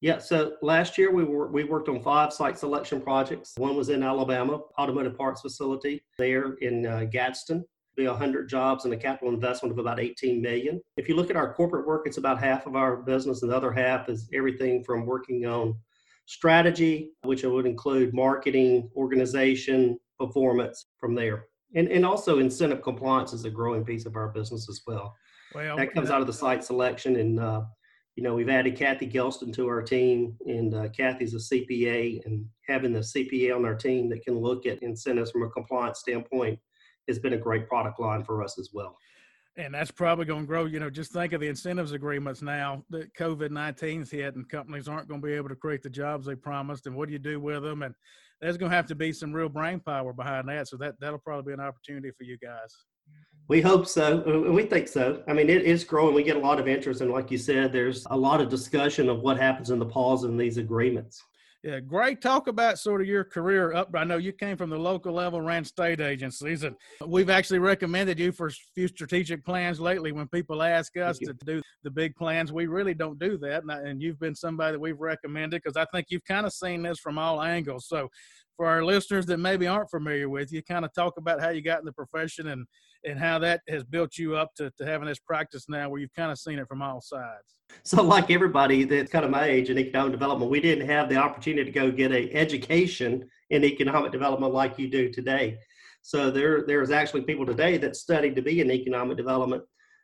Yeah, 0.00 0.18
so 0.18 0.54
last 0.62 0.96
year 0.96 1.12
we 1.12 1.24
were 1.24 1.48
we 1.48 1.64
worked 1.64 1.90
on 1.90 2.00
five 2.00 2.32
site 2.32 2.58
selection 2.58 3.02
projects. 3.02 3.52
One 3.58 3.76
was 3.76 3.90
in 3.90 4.02
Alabama, 4.02 4.60
automotive 4.78 5.16
parts 5.16 5.42
facility 5.42 6.02
there 6.16 6.54
in 6.54 6.86
uh, 6.86 7.04
Gadsden. 7.04 7.64
Be 7.96 8.06
100 8.06 8.48
jobs 8.48 8.86
and 8.86 8.94
a 8.94 8.96
capital 8.96 9.34
investment 9.34 9.72
of 9.72 9.78
about 9.78 10.00
18 10.00 10.40
million. 10.40 10.80
If 10.96 11.06
you 11.08 11.16
look 11.16 11.28
at 11.28 11.36
our 11.36 11.52
corporate 11.52 11.86
work, 11.86 12.06
it's 12.06 12.16
about 12.16 12.42
half 12.42 12.66
of 12.66 12.76
our 12.76 12.96
business, 12.96 13.42
and 13.42 13.50
the 13.50 13.56
other 13.56 13.72
half 13.72 14.08
is 14.08 14.28
everything 14.32 14.82
from 14.84 15.04
working 15.04 15.44
on 15.44 15.76
strategy, 16.24 17.10
which 17.22 17.42
would 17.42 17.66
include 17.66 18.14
marketing, 18.14 18.88
organization, 18.96 19.98
performance 20.18 20.86
from 20.98 21.14
there 21.14 21.49
and 21.74 21.88
and 21.88 22.04
also 22.04 22.38
incentive 22.38 22.82
compliance 22.82 23.32
is 23.32 23.44
a 23.44 23.50
growing 23.50 23.84
piece 23.84 24.06
of 24.06 24.16
our 24.16 24.28
business 24.28 24.68
as 24.68 24.82
well. 24.86 25.16
Well, 25.54 25.76
that 25.76 25.92
comes 25.92 26.10
out 26.10 26.20
of 26.20 26.26
the 26.26 26.32
site 26.32 26.64
selection, 26.64 27.16
and 27.16 27.40
uh, 27.40 27.62
you 28.16 28.22
know 28.22 28.34
we've 28.34 28.48
added 28.48 28.76
Kathy 28.76 29.08
Gelston 29.08 29.52
to 29.54 29.68
our 29.68 29.82
team, 29.82 30.36
and 30.46 30.74
uh, 30.74 30.88
Kathy's 30.88 31.34
a 31.34 31.54
CPA, 31.54 32.24
and 32.26 32.44
having 32.66 32.92
the 32.92 33.00
CPA 33.00 33.54
on 33.54 33.64
our 33.64 33.74
team 33.74 34.08
that 34.10 34.24
can 34.24 34.38
look 34.38 34.66
at 34.66 34.82
incentives 34.82 35.30
from 35.30 35.42
a 35.42 35.50
compliance 35.50 36.00
standpoint 36.00 36.58
has 37.08 37.18
been 37.18 37.32
a 37.32 37.38
great 37.38 37.68
product 37.68 37.98
line 37.98 38.22
for 38.22 38.42
us 38.42 38.58
as 38.58 38.70
well. 38.72 38.96
and 39.56 39.74
that's 39.74 39.90
probably 39.90 40.24
going 40.24 40.42
to 40.42 40.46
grow. 40.46 40.66
You 40.66 40.80
know, 40.80 40.90
just 40.90 41.12
think 41.12 41.32
of 41.32 41.40
the 41.40 41.48
incentives 41.48 41.92
agreements 41.92 42.42
now 42.42 42.84
that 42.90 43.14
COVID 43.14 43.50
19's 43.50 44.10
hit, 44.10 44.36
and 44.36 44.48
companies 44.48 44.88
aren't 44.88 45.08
going 45.08 45.20
to 45.20 45.26
be 45.26 45.34
able 45.34 45.48
to 45.48 45.56
create 45.56 45.82
the 45.82 45.90
jobs 45.90 46.26
they 46.26 46.36
promised. 46.36 46.86
And 46.86 46.94
what 46.94 47.08
do 47.08 47.12
you 47.12 47.18
do 47.18 47.40
with 47.40 47.62
them? 47.62 47.82
And 47.82 47.94
there's 48.40 48.56
going 48.56 48.70
to 48.70 48.76
have 48.76 48.86
to 48.86 48.94
be 48.94 49.12
some 49.12 49.32
real 49.32 49.48
brain 49.48 49.80
power 49.80 50.12
behind 50.12 50.48
that. 50.48 50.68
So 50.68 50.76
that 50.78 50.94
that'll 51.00 51.18
probably 51.18 51.52
be 51.52 51.54
an 51.54 51.60
opportunity 51.60 52.10
for 52.16 52.24
you 52.24 52.38
guys. 52.38 52.74
We 53.48 53.60
hope 53.60 53.86
so. 53.86 54.50
We 54.52 54.62
think 54.64 54.86
so. 54.86 55.22
I 55.26 55.32
mean, 55.32 55.50
it 55.50 55.62
is 55.62 55.82
growing. 55.82 56.14
We 56.14 56.22
get 56.22 56.36
a 56.36 56.40
lot 56.40 56.60
of 56.60 56.68
interest, 56.68 57.00
and 57.00 57.10
like 57.10 57.30
you 57.30 57.38
said, 57.38 57.72
there's 57.72 58.06
a 58.10 58.16
lot 58.16 58.40
of 58.40 58.48
discussion 58.48 59.08
of 59.08 59.20
what 59.20 59.38
happens 59.38 59.70
in 59.70 59.80
the 59.80 59.86
pause 59.86 60.22
in 60.24 60.36
these 60.36 60.56
agreements. 60.56 61.20
Yeah, 61.62 61.78
great. 61.78 62.22
Talk 62.22 62.46
about 62.46 62.78
sort 62.78 63.02
of 63.02 63.06
your 63.06 63.22
career 63.22 63.74
up. 63.74 63.90
I 63.94 64.04
know 64.04 64.16
you 64.16 64.32
came 64.32 64.56
from 64.56 64.70
the 64.70 64.78
local 64.78 65.12
level, 65.12 65.42
ran 65.42 65.62
state 65.62 66.00
agencies, 66.00 66.62
and 66.62 66.74
we've 67.06 67.28
actually 67.28 67.58
recommended 67.58 68.18
you 68.18 68.32
for 68.32 68.46
a 68.46 68.52
few 68.74 68.88
strategic 68.88 69.44
plans 69.44 69.78
lately. 69.78 70.10
When 70.10 70.26
people 70.28 70.62
ask 70.62 70.96
us 70.96 71.18
to 71.18 71.34
do 71.44 71.60
the 71.82 71.90
big 71.90 72.16
plans, 72.16 72.50
we 72.50 72.66
really 72.66 72.94
don't 72.94 73.18
do 73.18 73.36
that. 73.38 73.62
And, 73.62 73.70
and 73.70 74.00
you've 74.00 74.18
been 74.18 74.34
somebody 74.34 74.72
that 74.72 74.80
we've 74.80 74.98
recommended 74.98 75.62
because 75.62 75.76
I 75.76 75.84
think 75.92 76.06
you've 76.08 76.24
kind 76.24 76.46
of 76.46 76.54
seen 76.54 76.82
this 76.82 76.98
from 76.98 77.18
all 77.18 77.42
angles. 77.42 77.86
So, 77.86 78.08
for 78.56 78.66
our 78.66 78.82
listeners 78.82 79.26
that 79.26 79.38
maybe 79.38 79.66
aren't 79.66 79.90
familiar 79.90 80.30
with 80.30 80.52
you, 80.52 80.62
kind 80.62 80.86
of 80.86 80.94
talk 80.94 81.14
about 81.18 81.42
how 81.42 81.50
you 81.50 81.62
got 81.62 81.80
in 81.80 81.84
the 81.84 81.92
profession 81.92 82.48
and 82.48 82.66
and 83.04 83.18
how 83.18 83.38
that 83.38 83.60
has 83.68 83.84
built 83.84 84.18
you 84.18 84.36
up 84.36 84.54
to, 84.56 84.70
to 84.78 84.86
having 84.86 85.08
this 85.08 85.18
practice 85.18 85.66
now 85.68 85.88
where 85.88 86.00
you've 86.00 86.14
kind 86.14 86.30
of 86.30 86.38
seen 86.38 86.58
it 86.58 86.68
from 86.68 86.82
all 86.82 87.00
sides. 87.00 87.54
So, 87.82 88.02
like 88.02 88.30
everybody 88.30 88.84
that's 88.84 89.10
kind 89.12 89.24
of 89.24 89.30
my 89.30 89.44
age 89.44 89.70
in 89.70 89.78
economic 89.78 90.12
development, 90.12 90.50
we 90.50 90.60
didn't 90.60 90.88
have 90.88 91.08
the 91.08 91.16
opportunity 91.16 91.64
to 91.64 91.70
go 91.70 91.90
get 91.90 92.12
an 92.12 92.28
education 92.32 93.28
in 93.50 93.64
economic 93.64 94.12
development 94.12 94.52
like 94.52 94.78
you 94.78 94.88
do 94.88 95.10
today. 95.10 95.58
So 96.02 96.30
there, 96.30 96.64
there's 96.66 96.90
actually 96.90 97.22
people 97.22 97.46
today 97.46 97.76
that 97.78 97.96
studied 97.96 98.36
to 98.36 98.42
be 98.42 98.60
in 98.60 98.70
economic 98.70 99.16
development. 99.16 99.62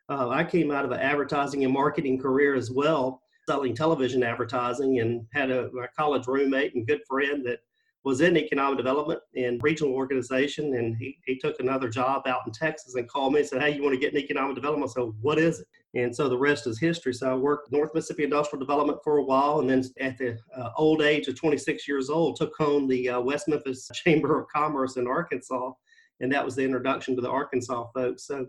Uh, 0.09 0.29
I 0.29 0.43
came 0.43 0.71
out 0.71 0.85
of 0.85 0.91
an 0.91 0.99
advertising 0.99 1.63
and 1.63 1.73
marketing 1.73 2.19
career 2.19 2.55
as 2.55 2.71
well, 2.71 3.21
selling 3.47 3.75
television 3.75 4.23
advertising, 4.23 4.99
and 4.99 5.25
had 5.33 5.51
a 5.51 5.69
college 5.97 6.27
roommate 6.27 6.75
and 6.75 6.87
good 6.87 7.01
friend 7.07 7.45
that 7.45 7.59
was 8.07 8.21
in 8.21 8.37
economic 8.37 8.77
development 8.77 9.19
and 9.35 9.61
regional 9.61 9.93
organization, 9.93 10.75
and 10.75 10.95
he, 10.95 11.17
he 11.25 11.37
took 11.37 11.59
another 11.59 11.89
job 11.89 12.25
out 12.25 12.39
in 12.45 12.53
Texas 12.53 12.95
and 12.95 13.05
called 13.09 13.33
me 13.33 13.41
and 13.41 13.49
said, 13.49 13.61
"Hey, 13.61 13.75
you 13.75 13.83
want 13.83 13.95
to 13.95 13.99
get 13.99 14.13
in 14.13 14.17
economic 14.17 14.55
development?" 14.55 14.91
So, 14.91 15.13
what 15.19 15.37
is 15.37 15.59
it? 15.59 15.67
And 15.93 16.15
so 16.15 16.29
the 16.29 16.37
rest 16.37 16.67
is 16.67 16.79
history. 16.79 17.13
So 17.13 17.29
I 17.29 17.35
worked 17.35 17.69
North 17.69 17.93
Mississippi 17.93 18.23
Industrial 18.23 18.65
Development 18.65 18.97
for 19.03 19.17
a 19.17 19.23
while, 19.23 19.59
and 19.59 19.69
then 19.69 19.83
at 19.99 20.17
the 20.17 20.37
uh, 20.55 20.69
old 20.77 21.01
age 21.01 21.27
of 21.27 21.35
26 21.35 21.85
years 21.85 22.09
old, 22.09 22.37
took 22.37 22.55
home 22.57 22.87
the 22.87 23.09
uh, 23.09 23.19
West 23.19 23.49
Memphis 23.49 23.89
Chamber 23.93 24.39
of 24.39 24.47
Commerce 24.47 24.95
in 24.95 25.05
Arkansas, 25.05 25.73
and 26.21 26.31
that 26.31 26.45
was 26.45 26.55
the 26.55 26.63
introduction 26.63 27.13
to 27.17 27.21
the 27.21 27.29
Arkansas 27.29 27.87
folks. 27.93 28.25
So 28.25 28.47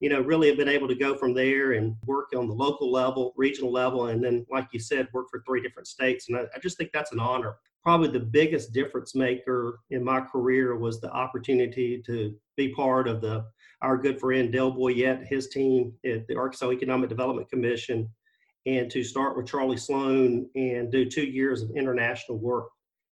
you 0.00 0.10
know, 0.10 0.20
really 0.20 0.48
have 0.48 0.58
been 0.58 0.68
able 0.68 0.88
to 0.88 0.94
go 0.94 1.14
from 1.14 1.32
there 1.32 1.72
and 1.72 1.94
work 2.04 2.30
on 2.36 2.48
the 2.48 2.54
local 2.54 2.90
level, 2.90 3.32
regional 3.36 3.72
level, 3.72 4.08
and 4.08 4.22
then, 4.22 4.46
like 4.50 4.66
you 4.72 4.80
said, 4.80 5.08
work 5.12 5.26
for 5.30 5.42
three 5.46 5.62
different 5.62 5.86
states. 5.86 6.28
And 6.28 6.38
I, 6.38 6.42
I, 6.54 6.58
just 6.58 6.78
think 6.78 6.90
that's 6.90 7.12
an 7.12 7.20
honor 7.20 7.56
probably 7.82 8.08
the 8.08 8.20
biggest 8.20 8.72
difference 8.72 9.14
maker 9.14 9.80
in 9.90 10.04
my 10.04 10.20
career 10.20 10.76
was 10.76 11.00
the 11.00 11.10
opportunity 11.10 12.02
to 12.06 12.34
be 12.56 12.74
part 12.74 13.08
of 13.08 13.20
the 13.20 13.44
our 13.82 13.96
good 13.96 14.20
friend 14.20 14.52
Dale 14.52 14.72
Boyette, 14.72 15.26
his 15.26 15.48
team 15.48 15.94
at 16.04 16.26
the 16.26 16.36
Arkansas 16.36 16.70
Economic 16.70 17.08
Development 17.08 17.48
Commission, 17.48 18.08
and 18.66 18.90
to 18.90 19.02
start 19.02 19.36
with 19.36 19.46
Charlie 19.46 19.78
Sloan 19.78 20.48
and 20.54 20.92
do 20.92 21.06
two 21.06 21.24
years 21.24 21.62
of 21.62 21.70
international 21.70 22.38
work. 22.38 22.68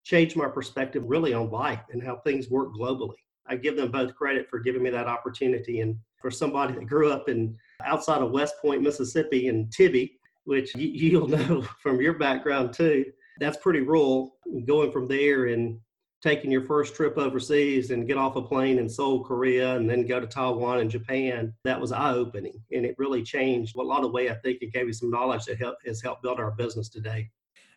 Changed 0.04 0.36
my 0.36 0.48
perspective 0.48 1.02
really 1.04 1.34
on 1.34 1.50
life 1.50 1.82
and 1.90 2.02
how 2.02 2.16
things 2.18 2.48
work 2.48 2.74
globally. 2.74 3.16
I 3.46 3.56
give 3.56 3.76
them 3.76 3.90
both 3.90 4.14
credit 4.14 4.48
for 4.48 4.60
giving 4.60 4.82
me 4.82 4.90
that 4.90 5.08
opportunity. 5.08 5.80
And 5.80 5.96
for 6.20 6.30
somebody 6.30 6.74
that 6.74 6.86
grew 6.86 7.10
up 7.10 7.28
in 7.28 7.56
outside 7.84 8.22
of 8.22 8.30
West 8.30 8.54
Point, 8.62 8.82
Mississippi, 8.82 9.48
and 9.48 9.66
Tibbee, 9.70 10.12
which 10.44 10.74
you'll 10.76 11.28
know 11.36 11.62
from 11.82 12.00
your 12.00 12.14
background 12.14 12.72
too, 12.72 13.04
that's 13.42 13.56
pretty 13.56 13.80
rural. 13.80 14.36
Going 14.66 14.92
from 14.92 15.08
there 15.08 15.46
and 15.46 15.78
taking 16.22 16.52
your 16.52 16.64
first 16.64 16.94
trip 16.94 17.18
overseas 17.18 17.90
and 17.90 18.06
get 18.06 18.16
off 18.16 18.36
a 18.36 18.42
plane 18.42 18.78
in 18.78 18.88
Seoul, 18.88 19.24
Korea, 19.24 19.76
and 19.76 19.90
then 19.90 20.06
go 20.06 20.20
to 20.20 20.26
Taiwan 20.26 20.78
and 20.78 20.90
Japan, 20.90 21.52
that 21.64 21.80
was 21.80 21.90
eye 21.90 22.12
opening. 22.12 22.62
And 22.70 22.86
it 22.86 22.94
really 22.96 23.22
changed 23.22 23.76
a 23.76 23.82
lot 23.82 24.04
of 24.04 24.12
way. 24.12 24.30
I 24.30 24.34
think 24.34 24.62
it 24.62 24.72
gave 24.72 24.86
me 24.86 24.92
some 24.92 25.10
knowledge 25.10 25.46
that 25.46 25.58
help, 25.58 25.76
has 25.84 26.00
helped 26.00 26.22
build 26.22 26.38
our 26.38 26.52
business 26.52 26.88
today. 26.88 27.28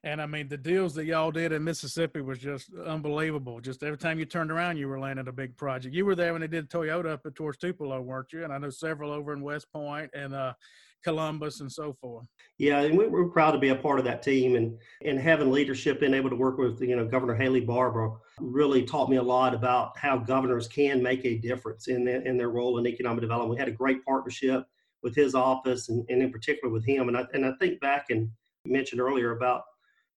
And 0.06 0.22
I 0.22 0.28
mean, 0.28 0.48
the 0.48 0.58
deals 0.58 0.94
that 0.96 1.06
y'all 1.06 1.32
did 1.32 1.52
in 1.52 1.64
Mississippi 1.64 2.22
was 2.22 2.38
just 2.38 2.70
unbelievable. 2.86 3.60
Just 3.60 3.82
every 3.82 3.98
time 3.98 4.20
you 4.20 4.26
turned 4.26 4.52
around, 4.52 4.78
you 4.78 4.88
were 4.88 5.00
landing 5.00 5.28
a 5.28 5.32
big 5.32 5.58
project. 5.58 5.96
You 5.96 6.06
were 6.06 6.14
there 6.14 6.32
when 6.32 6.42
they 6.42 6.48
did 6.48 6.70
Toyota 6.70 7.08
up 7.08 7.26
at 7.26 7.34
towards 7.34 7.58
Tupelo, 7.58 8.00
weren't 8.02 8.32
you? 8.32 8.44
And 8.44 8.54
I 8.54 8.60
know 8.60 8.70
several 8.70 9.12
over 9.12 9.34
in 9.34 9.42
West 9.42 9.66
Point 9.74 10.12
and 10.14 10.36
uh, 10.36 10.54
Columbus 11.04 11.62
and 11.62 11.72
so 11.72 11.94
forth. 12.00 12.28
Yeah, 12.60 12.82
and 12.82 12.96
we, 12.96 13.06
are 13.06 13.26
proud 13.30 13.54
to 13.54 13.58
be 13.58 13.70
a 13.70 13.76
part 13.76 13.98
of 13.98 14.06
that 14.06 14.22
team 14.22 14.56
and 14.56 14.78
and 15.04 15.20
having 15.20 15.52
leadership 15.52 16.04
and 16.04 16.14
able 16.14 16.30
to 16.30 16.36
work 16.36 16.60
with 16.60 16.80
you 16.82 16.96
know 16.96 17.06
Governor 17.08 17.34
Haley 17.34 17.62
Barbour 17.62 18.12
really 18.40 18.84
taught 18.84 19.10
me 19.10 19.18
a 19.18 19.24
lot 19.24 19.56
about 19.56 19.98
how 19.98 20.18
governors 20.18 20.68
can 20.68 21.02
make 21.02 21.26
a 21.26 21.40
difference 21.40 21.88
in 21.88 22.06
their, 22.06 22.22
in 22.22 22.38
their 22.38 22.50
role 22.50 22.78
in 22.78 22.86
economic 22.86 23.22
development. 23.22 23.52
We 23.52 23.60
had 23.60 23.70
a 23.70 23.72
great 23.72 24.06
partnership 24.06 24.66
with 25.02 25.16
his 25.16 25.34
office 25.34 25.90
and, 25.90 26.06
and 26.10 26.22
in 26.22 26.32
particular 26.32 26.72
with 26.72 26.86
him. 26.86 27.08
And 27.08 27.18
I 27.18 27.26
and 27.34 27.44
I 27.44 27.54
think 27.60 27.80
back 27.80 28.12
and 28.12 28.30
mentioned 28.68 29.02
earlier 29.02 29.32
about 29.36 29.64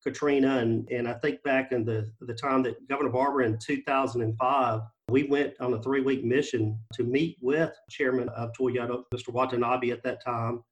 Katrina 0.04 0.58
and 0.60 0.88
and 0.90 1.08
I 1.08 1.14
think 1.14 1.44
back 1.44 1.72
in 1.72 1.84
the 1.84 2.12
the 2.22 2.34
time 2.34 2.64
that 2.64 2.88
Governor 2.88 3.10
Barbour 3.10 3.42
in 3.42 3.58
2005 3.58 4.82
we 5.10 5.24
went 5.24 5.54
on 5.62 5.74
a 5.74 5.82
three 5.82 6.02
week 6.02 6.26
mission 6.26 6.78
to 6.94 7.04
meet 7.04 7.38
with 7.42 7.72
chairman 7.90 8.28
of 8.30 8.52
Toyota, 8.60 9.04
Mr. 9.14 9.30
Watanabe 9.30 9.92
at 9.92 10.04
that 10.04 10.24
time, 10.24 10.64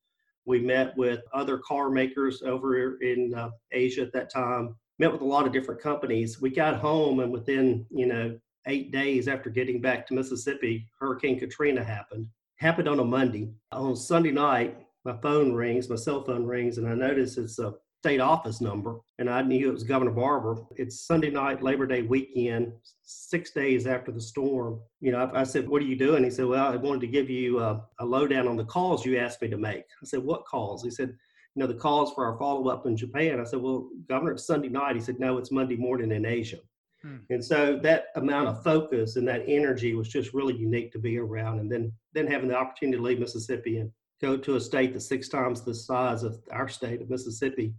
we 0.45 0.59
met 0.59 0.95
with 0.97 1.21
other 1.33 1.57
car 1.59 1.89
makers 1.89 2.41
over 2.43 2.97
in 3.01 3.33
uh, 3.33 3.49
Asia 3.71 4.01
at 4.01 4.13
that 4.13 4.31
time, 4.31 4.75
met 4.99 5.11
with 5.11 5.21
a 5.21 5.25
lot 5.25 5.47
of 5.47 5.53
different 5.53 5.81
companies. 5.81 6.41
We 6.41 6.49
got 6.49 6.75
home, 6.75 7.21
and 7.21 7.31
within, 7.31 7.85
you 7.89 8.05
know, 8.05 8.37
eight 8.67 8.91
days 8.91 9.27
after 9.27 9.49
getting 9.49 9.79
back 9.79 10.05
to 10.07 10.13
Mississippi, 10.13 10.85
Hurricane 10.99 11.39
Katrina 11.39 11.83
happened. 11.83 12.27
Happened 12.57 12.87
on 12.87 12.99
a 12.99 13.05
Monday. 13.05 13.51
On 13.71 13.95
Sunday 13.95 14.31
night, 14.31 14.77
my 15.05 15.15
phone 15.21 15.53
rings, 15.53 15.89
my 15.89 15.95
cell 15.95 16.23
phone 16.23 16.45
rings, 16.45 16.77
and 16.77 16.87
I 16.87 16.93
notice 16.93 17.37
it's 17.37 17.59
a 17.59 17.73
state 18.05 18.19
office 18.19 18.61
number, 18.61 18.99
and 19.17 19.27
I 19.27 19.41
knew 19.41 19.67
it 19.67 19.73
was 19.73 19.83
Governor 19.83 20.11
Barbour. 20.11 20.57
It's 20.75 21.07
Sunday 21.07 21.31
night, 21.31 21.63
Labor 21.63 21.87
Day 21.87 22.03
weekend, 22.03 22.71
six 23.01 23.49
days 23.49 23.87
after 23.87 24.11
the 24.11 24.21
storm. 24.21 24.79
You 25.01 25.11
know, 25.11 25.17
I, 25.17 25.41
I 25.41 25.43
said, 25.43 25.67
"What 25.67 25.81
are 25.81 25.85
you 25.85 25.95
doing?" 25.95 26.23
He 26.23 26.29
said, 26.29 26.45
"Well, 26.45 26.71
I 26.71 26.75
wanted 26.75 27.01
to 27.01 27.07
give 27.07 27.31
you 27.31 27.61
a, 27.61 27.83
a 27.97 28.05
lowdown 28.05 28.47
on 28.47 28.57
the 28.57 28.63
calls 28.63 29.07
you 29.07 29.17
asked 29.17 29.41
me 29.41 29.47
to 29.47 29.57
make." 29.57 29.85
I 30.03 30.05
said, 30.05 30.23
"What 30.23 30.45
calls?" 30.45 30.83
He 30.83 30.91
said, 30.91 31.17
"You 31.55 31.61
know, 31.61 31.65
the 31.65 31.73
calls 31.73 32.13
for 32.13 32.25
our 32.27 32.37
follow 32.37 32.67
up 32.67 32.85
in 32.85 32.95
Japan." 32.95 33.39
I 33.39 33.43
said, 33.43 33.59
"Well, 33.59 33.89
Governor, 34.07 34.33
it's 34.33 34.45
Sunday 34.45 34.69
night." 34.69 34.95
He 34.95 35.01
said, 35.01 35.19
"No, 35.19 35.39
it's 35.39 35.51
Monday 35.51 35.75
morning 35.75 36.11
in 36.11 36.27
Asia." 36.27 36.59
Hmm. 37.01 37.17
And 37.31 37.43
so 37.43 37.79
that 37.81 38.09
amount 38.17 38.49
of 38.49 38.63
focus 38.63 39.15
and 39.15 39.27
that 39.27 39.45
energy 39.47 39.95
was 39.95 40.09
just 40.09 40.31
really 40.31 40.55
unique 40.55 40.91
to 40.91 40.99
be 40.99 41.17
around. 41.17 41.59
And 41.59 41.71
then 41.71 41.91
then 42.13 42.27
having 42.27 42.49
the 42.49 42.55
opportunity 42.55 42.99
to 42.99 43.03
leave 43.03 43.19
Mississippi 43.19 43.79
and 43.79 43.89
go 44.21 44.37
to 44.37 44.57
a 44.57 44.61
state 44.61 44.93
that's 44.93 45.09
six 45.09 45.27
times 45.27 45.61
the 45.61 45.73
size 45.73 46.21
of 46.21 46.37
our 46.51 46.67
state 46.67 47.01
of 47.01 47.09
Mississippi 47.09 47.73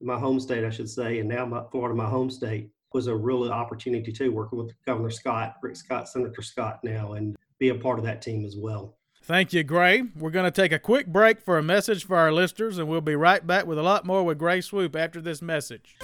my 0.00 0.18
home 0.18 0.40
state, 0.40 0.64
I 0.64 0.70
should 0.70 0.88
say, 0.88 1.20
and 1.20 1.28
now 1.28 1.46
my 1.46 1.62
Florida, 1.70 1.94
my 1.94 2.08
home 2.08 2.30
state, 2.30 2.70
was 2.92 3.06
a 3.06 3.14
real 3.14 3.50
opportunity 3.50 4.12
too, 4.12 4.32
working 4.32 4.58
with 4.58 4.72
Governor 4.86 5.10
Scott, 5.10 5.56
Rick 5.62 5.76
Scott, 5.76 6.08
Senator 6.08 6.42
Scott 6.42 6.80
now, 6.82 7.12
and 7.14 7.36
be 7.58 7.68
a 7.70 7.74
part 7.74 7.98
of 7.98 8.04
that 8.04 8.22
team 8.22 8.44
as 8.44 8.56
well. 8.56 8.96
Thank 9.22 9.52
you, 9.52 9.64
Gray. 9.64 10.02
We're 10.16 10.30
going 10.30 10.44
to 10.44 10.50
take 10.50 10.72
a 10.72 10.78
quick 10.78 11.08
break 11.08 11.40
for 11.40 11.58
a 11.58 11.62
message 11.62 12.06
for 12.06 12.16
our 12.16 12.32
listeners, 12.32 12.78
and 12.78 12.88
we'll 12.88 13.00
be 13.00 13.16
right 13.16 13.44
back 13.44 13.66
with 13.66 13.78
a 13.78 13.82
lot 13.82 14.06
more 14.06 14.22
with 14.22 14.38
Gray 14.38 14.60
Swoope 14.60 14.94
after 14.94 15.20
this 15.20 15.42
message. 15.42 15.96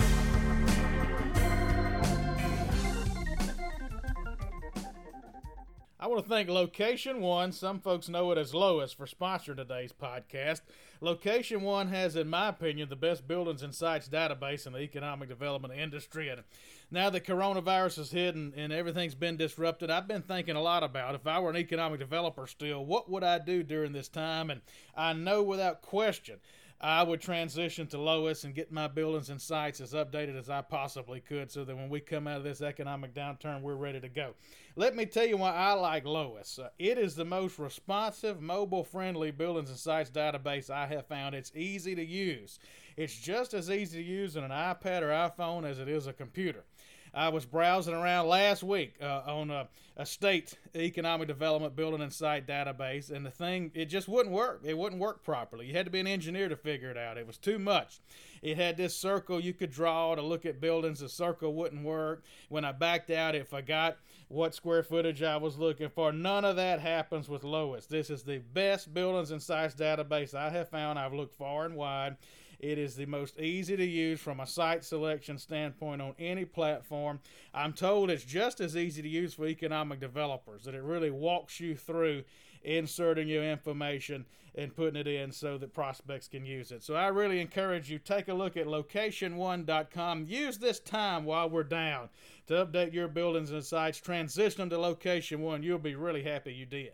I 6.03 6.09
want 6.09 6.25
to 6.25 6.29
thank 6.29 6.49
Location 6.49 7.21
One, 7.21 7.53
some 7.53 7.79
folks 7.79 8.09
know 8.09 8.33
it 8.33 8.39
as 8.39 8.53
LOIS, 8.53 8.93
for 8.93 9.07
sponsoring 9.07 9.59
today's 9.59 9.93
podcast. 9.93 10.63
Location 11.01 11.63
One 11.63 11.87
has, 11.91 12.17
in 12.17 12.29
my 12.29 12.49
opinion, 12.49 12.89
the 12.89 12.97
best 12.97 13.29
buildings 13.29 13.63
and 13.63 13.73
sites 13.73 14.09
database 14.09 14.67
in 14.67 14.73
the 14.73 14.81
economic 14.81 15.29
development 15.29 15.79
industry. 15.79 16.29
And 16.29 16.43
now 16.91 17.09
the 17.09 17.21
coronavirus 17.21 18.01
is 18.01 18.11
hit 18.11 18.35
and 18.35 18.73
everything's 18.73 19.15
been 19.15 19.37
disrupted, 19.37 19.93
I've 19.93 20.09
been 20.09 20.23
thinking 20.23 20.57
a 20.57 20.61
lot 20.61 20.83
about 20.83 21.15
if 21.15 21.25
I 21.25 21.39
were 21.39 21.51
an 21.51 21.57
economic 21.57 22.01
developer 22.01 22.49
still, 22.49 22.85
what 22.85 23.09
would 23.09 23.23
I 23.23 23.39
do 23.39 23.63
during 23.63 23.93
this 23.93 24.09
time? 24.09 24.51
And 24.51 24.61
I 24.97 25.13
know 25.13 25.45
without 25.45 25.83
question 25.83 26.41
I 26.83 27.05
would 27.05 27.21
transition 27.21 27.87
to 27.89 27.99
LOIS 27.99 28.43
and 28.43 28.57
get 28.57 28.73
my 28.73 28.89
buildings 28.89 29.31
and 29.31 29.41
sites 29.41 29.81
as 29.81 29.93
updated 29.93 30.37
as 30.37 30.51
I 30.51 30.63
possibly 30.63 31.21
could 31.21 31.53
so 31.53 31.65
that 31.65 31.77
when 31.77 31.89
we 31.89 32.01
come 32.01 32.27
out 32.27 32.39
of 32.39 32.45
this 32.45 32.61
economic 32.61 33.15
downturn, 33.15 33.63
we're 33.63 33.77
ready 33.77 34.01
to 34.01 34.09
go. 34.09 34.35
Let 34.75 34.97
me 34.97 35.07
tell 35.07 35.25
you 35.25 35.37
why 35.37 35.53
I 35.53 35.75
like 35.75 36.05
LOIS. 36.05 36.59
Uh, 36.59 36.71
it 36.81 36.99
is 36.99 37.15
the 37.15 37.25
most 37.25 37.61
responsive, 37.61 38.41
mobile 38.41 38.83
friendly 38.83 39.31
buildings 39.31 39.71
and 39.71 39.79
sites 39.79 40.11
database 40.11 40.71
I 40.71 40.87
have 40.87 41.07
found. 41.07 41.37
It's 41.37 41.53
easy 41.55 41.95
to 41.95 42.05
use. 42.05 42.59
It's 42.97 43.17
just 43.17 43.55
as 43.55 43.71
easy 43.71 44.03
to 44.03 44.09
use 44.09 44.37
on 44.37 44.43
an 44.43 44.51
iPad 44.51 45.03
or 45.03 45.11
iPhone 45.11 45.65
as 45.65 45.79
it 45.79 45.89
is 45.89 46.09
a 46.09 46.13
computer. 46.13 46.65
I 47.15 47.29
was 47.29 47.45
browsing 47.45 47.95
around 47.95 48.29
last 48.29 48.63
week 48.63 48.95
uh, 49.03 49.23
on 49.27 49.51
a, 49.51 49.69
a, 49.99 50.07
state 50.07 50.55
economic 50.75 51.29
development 51.29 51.77
building 51.77 52.01
and 52.01 52.13
site 52.13 52.47
database, 52.47 53.11
and 53.11 53.27
the 53.27 53.31
thing, 53.31 53.71
it 53.75 53.87
just 53.87 54.09
wouldn't 54.09 54.35
work. 54.35 54.63
It 54.65 54.79
wouldn't 54.79 55.01
work 55.01 55.23
properly. 55.23 55.67
You 55.67 55.75
had 55.75 55.85
to 55.85 55.93
be 55.93 56.01
an 56.01 56.07
engineer 56.07 56.49
to 56.49 56.57
figure 56.57 56.91
it 56.91 56.97
out. 56.97 57.19
It 57.19 57.27
was 57.27 57.37
too 57.37 57.59
much. 57.59 58.01
It 58.41 58.57
had 58.57 58.79
this 58.79 58.97
circle 58.97 59.41
you 59.41 59.53
could 59.53 59.71
draw 59.71 60.15
to 60.15 60.23
look 60.23 60.47
at 60.47 60.61
buildings. 60.61 61.01
The 61.01 61.09
circle 61.09 61.53
wouldn't 61.53 61.85
work. 61.85 62.25
When 62.49 62.65
I 62.65 62.73
backed 62.73 63.11
out, 63.11 63.35
it 63.35 63.47
forgot 63.47 63.99
what 64.29 64.55
square 64.55 64.83
footage 64.83 65.23
I 65.23 65.37
was 65.37 65.59
looking 65.59 65.91
for. 65.91 66.13
None 66.13 66.47
of 66.47 66.57
that 66.57 66.81
happens 66.81 67.29
with 67.29 67.45
LOIS. 67.45 67.87
This 67.87 68.09
is 68.09 68.23
the 68.23 68.39
best 68.39 68.95
buildings 68.95 69.31
and 69.31 69.43
sites 69.43 69.75
database 69.75 70.35
I 70.35 70.49
have 70.49 70.71
found. 70.71 70.99
I've 70.99 71.13
looked 71.13 71.37
far 71.37 71.67
and 71.67 71.77
wide. 71.77 72.17
It 72.63 72.79
is 72.79 72.95
the 72.95 73.07
most 73.07 73.41
easy 73.41 73.77
to 73.77 73.85
use 73.85 74.21
from 74.21 74.39
a 74.39 74.47
site 74.47 74.85
selection 74.85 75.37
standpoint 75.37 76.01
on 76.01 76.15
any 76.17 76.45
platform. 76.45 77.19
I'm 77.53 77.73
told 77.73 78.09
it's 78.09 78.25
just 78.25 78.61
as 78.61 78.77
easy 78.77 79.03
to 79.03 79.09
use 79.09 79.35
for 79.35 79.47
economic 79.47 79.99
developers, 79.99 80.63
that 80.65 80.75
it 80.77 80.83
really 80.85 81.11
walks 81.11 81.59
you 81.59 81.75
through 81.75 82.23
inserting 82.63 83.27
your 83.27 83.43
information 83.43 84.27
and 84.55 84.77
putting 84.77 85.01
it 85.01 85.09
in 85.09 85.33
so 85.33 85.59
that 85.59 85.75
prospects 85.75 86.29
can 86.29 86.45
use 86.45 86.71
it. 86.71 86.85
So 86.85 86.95
I 86.95 87.09
really 87.09 87.41
encourage 87.41 87.91
you 87.91 87.99
take 87.99 88.29
a 88.29 88.35
look 88.35 88.57
at 88.57 88.67
location1.com. 88.67 90.27
Use 90.29 90.59
this 90.59 90.79
time 90.79 91.25
while 91.25 91.51
we're 91.51 91.65
down 91.65 92.11
to 92.47 92.65
update 92.65 92.93
your 92.93 93.09
buildings 93.09 93.51
and 93.51 93.65
sites, 93.65 93.99
transition 93.99 94.61
them 94.61 94.71
to 94.71 94.79
location 94.79 95.41
1. 95.41 95.65
You'll 95.65 95.79
be 95.79 95.97
really 95.97 96.23
happy 96.23 96.53
you 96.53 96.67
did. 96.67 96.93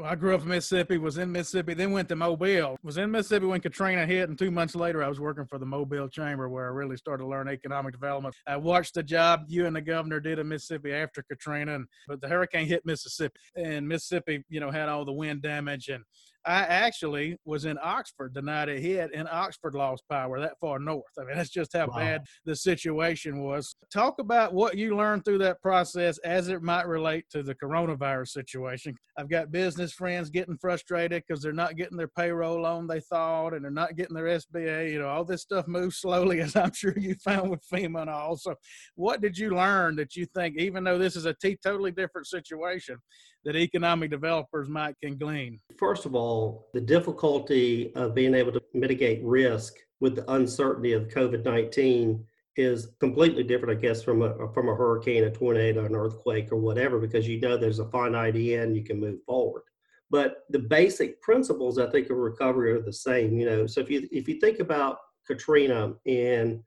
Well, 0.00 0.10
I 0.10 0.14
grew 0.14 0.34
up 0.34 0.40
in 0.40 0.48
Mississippi, 0.48 0.96
was 0.96 1.18
in 1.18 1.30
Mississippi, 1.30 1.74
then 1.74 1.92
went 1.92 2.08
to 2.08 2.16
Mobile. 2.16 2.78
Was 2.82 2.96
in 2.96 3.10
Mississippi 3.10 3.44
when 3.44 3.60
Katrina 3.60 4.06
hit, 4.06 4.30
and 4.30 4.38
two 4.38 4.50
months 4.50 4.74
later, 4.74 5.04
I 5.04 5.08
was 5.08 5.20
working 5.20 5.44
for 5.44 5.58
the 5.58 5.66
Mobile 5.66 6.08
Chamber, 6.08 6.48
where 6.48 6.64
I 6.64 6.70
really 6.70 6.96
started 6.96 7.24
to 7.24 7.28
learn 7.28 7.50
economic 7.50 7.92
development. 7.92 8.34
I 8.46 8.56
watched 8.56 8.94
the 8.94 9.02
job 9.02 9.44
you 9.48 9.66
and 9.66 9.76
the 9.76 9.82
governor 9.82 10.18
did 10.18 10.38
in 10.38 10.48
Mississippi 10.48 10.94
after 10.94 11.22
Katrina, 11.22 11.74
and, 11.74 11.86
but 12.08 12.22
the 12.22 12.28
hurricane 12.28 12.66
hit 12.66 12.86
Mississippi, 12.86 13.38
and 13.56 13.86
Mississippi, 13.86 14.42
you 14.48 14.58
know, 14.58 14.70
had 14.70 14.88
all 14.88 15.04
the 15.04 15.12
wind 15.12 15.42
damage, 15.42 15.88
and 15.88 16.02
I 16.46 16.60
actually 16.62 17.36
was 17.44 17.66
in 17.66 17.78
Oxford 17.82 18.32
the 18.34 18.40
night 18.42 18.68
it 18.68 18.80
hit, 18.80 19.10
and 19.14 19.28
Oxford 19.28 19.74
lost 19.74 20.04
power 20.10 20.40
that 20.40 20.58
far 20.60 20.78
north. 20.78 21.04
I 21.18 21.24
mean, 21.24 21.36
that's 21.36 21.50
just 21.50 21.74
how 21.74 21.88
wow. 21.88 21.96
bad 21.96 22.22
the 22.46 22.56
situation 22.56 23.42
was. 23.42 23.76
Talk 23.92 24.18
about 24.18 24.54
what 24.54 24.76
you 24.76 24.96
learned 24.96 25.24
through 25.24 25.38
that 25.38 25.60
process 25.60 26.18
as 26.18 26.48
it 26.48 26.62
might 26.62 26.86
relate 26.86 27.24
to 27.30 27.42
the 27.42 27.54
coronavirus 27.54 28.28
situation. 28.28 28.96
I've 29.18 29.28
got 29.28 29.52
business 29.52 29.92
friends 29.92 30.30
getting 30.30 30.56
frustrated 30.56 31.22
because 31.26 31.42
they're 31.42 31.52
not 31.52 31.76
getting 31.76 31.98
their 31.98 32.08
payroll 32.08 32.64
on 32.64 32.86
they 32.86 33.00
thought, 33.00 33.52
and 33.52 33.62
they're 33.62 33.70
not 33.70 33.96
getting 33.96 34.14
their 34.14 34.38
SBA. 34.38 34.92
You 34.92 35.00
know, 35.00 35.08
all 35.08 35.24
this 35.24 35.42
stuff 35.42 35.68
moves 35.68 35.98
slowly, 35.98 36.40
as 36.40 36.56
I'm 36.56 36.72
sure 36.72 36.94
you 36.96 37.14
found 37.16 37.50
with 37.50 37.62
FEMA 37.70 38.02
and 38.02 38.10
all. 38.10 38.36
So, 38.36 38.54
what 38.94 39.20
did 39.20 39.36
you 39.36 39.50
learn 39.50 39.96
that 39.96 40.16
you 40.16 40.26
think, 40.34 40.56
even 40.58 40.84
though 40.84 40.98
this 40.98 41.16
is 41.16 41.26
a 41.26 41.34
t- 41.34 41.58
totally 41.62 41.90
different 41.92 42.28
situation, 42.28 42.96
that 43.44 43.56
economic 43.56 44.10
developers 44.10 44.68
might 44.68 44.96
can 45.02 45.16
glean? 45.16 45.60
First 45.78 46.06
of 46.06 46.14
all, 46.14 46.68
the 46.74 46.80
difficulty 46.80 47.92
of 47.94 48.14
being 48.14 48.34
able 48.34 48.52
to 48.52 48.62
mitigate 48.74 49.22
risk 49.24 49.74
with 50.00 50.16
the 50.16 50.32
uncertainty 50.32 50.92
of 50.92 51.08
COVID 51.08 51.44
19 51.44 52.24
is 52.56 52.88
completely 52.98 53.42
different, 53.42 53.78
I 53.78 53.80
guess, 53.80 54.02
from 54.02 54.22
a 54.22 54.52
from 54.52 54.68
a 54.68 54.74
hurricane, 54.74 55.24
a 55.24 55.30
tornado, 55.30 55.84
an 55.84 55.94
earthquake, 55.94 56.52
or 56.52 56.56
whatever, 56.56 56.98
because 56.98 57.26
you 57.26 57.40
know 57.40 57.56
there's 57.56 57.78
a 57.78 57.88
finite 57.90 58.36
end, 58.36 58.76
you 58.76 58.84
can 58.84 59.00
move 59.00 59.22
forward. 59.24 59.62
But 60.10 60.44
the 60.50 60.58
basic 60.58 61.22
principles, 61.22 61.78
I 61.78 61.88
think, 61.88 62.10
of 62.10 62.16
recovery 62.16 62.72
are 62.72 62.82
the 62.82 62.92
same. 62.92 63.38
You 63.38 63.46
know, 63.46 63.66
so 63.66 63.80
if 63.80 63.90
you 63.90 64.08
if 64.10 64.28
you 64.28 64.40
think 64.40 64.58
about 64.58 64.98
Katrina 65.26 65.94
and 66.06 66.60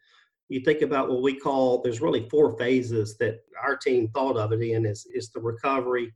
you 0.49 0.61
think 0.61 0.81
about 0.81 1.09
what 1.09 1.21
we 1.21 1.35
call 1.35 1.81
there's 1.81 2.01
really 2.01 2.27
four 2.29 2.57
phases 2.57 3.17
that 3.17 3.39
our 3.61 3.75
team 3.75 4.09
thought 4.09 4.37
of 4.37 4.51
it 4.53 4.61
in 4.61 4.85
is 4.85 5.05
is 5.13 5.29
the 5.31 5.39
recovery, 5.39 6.13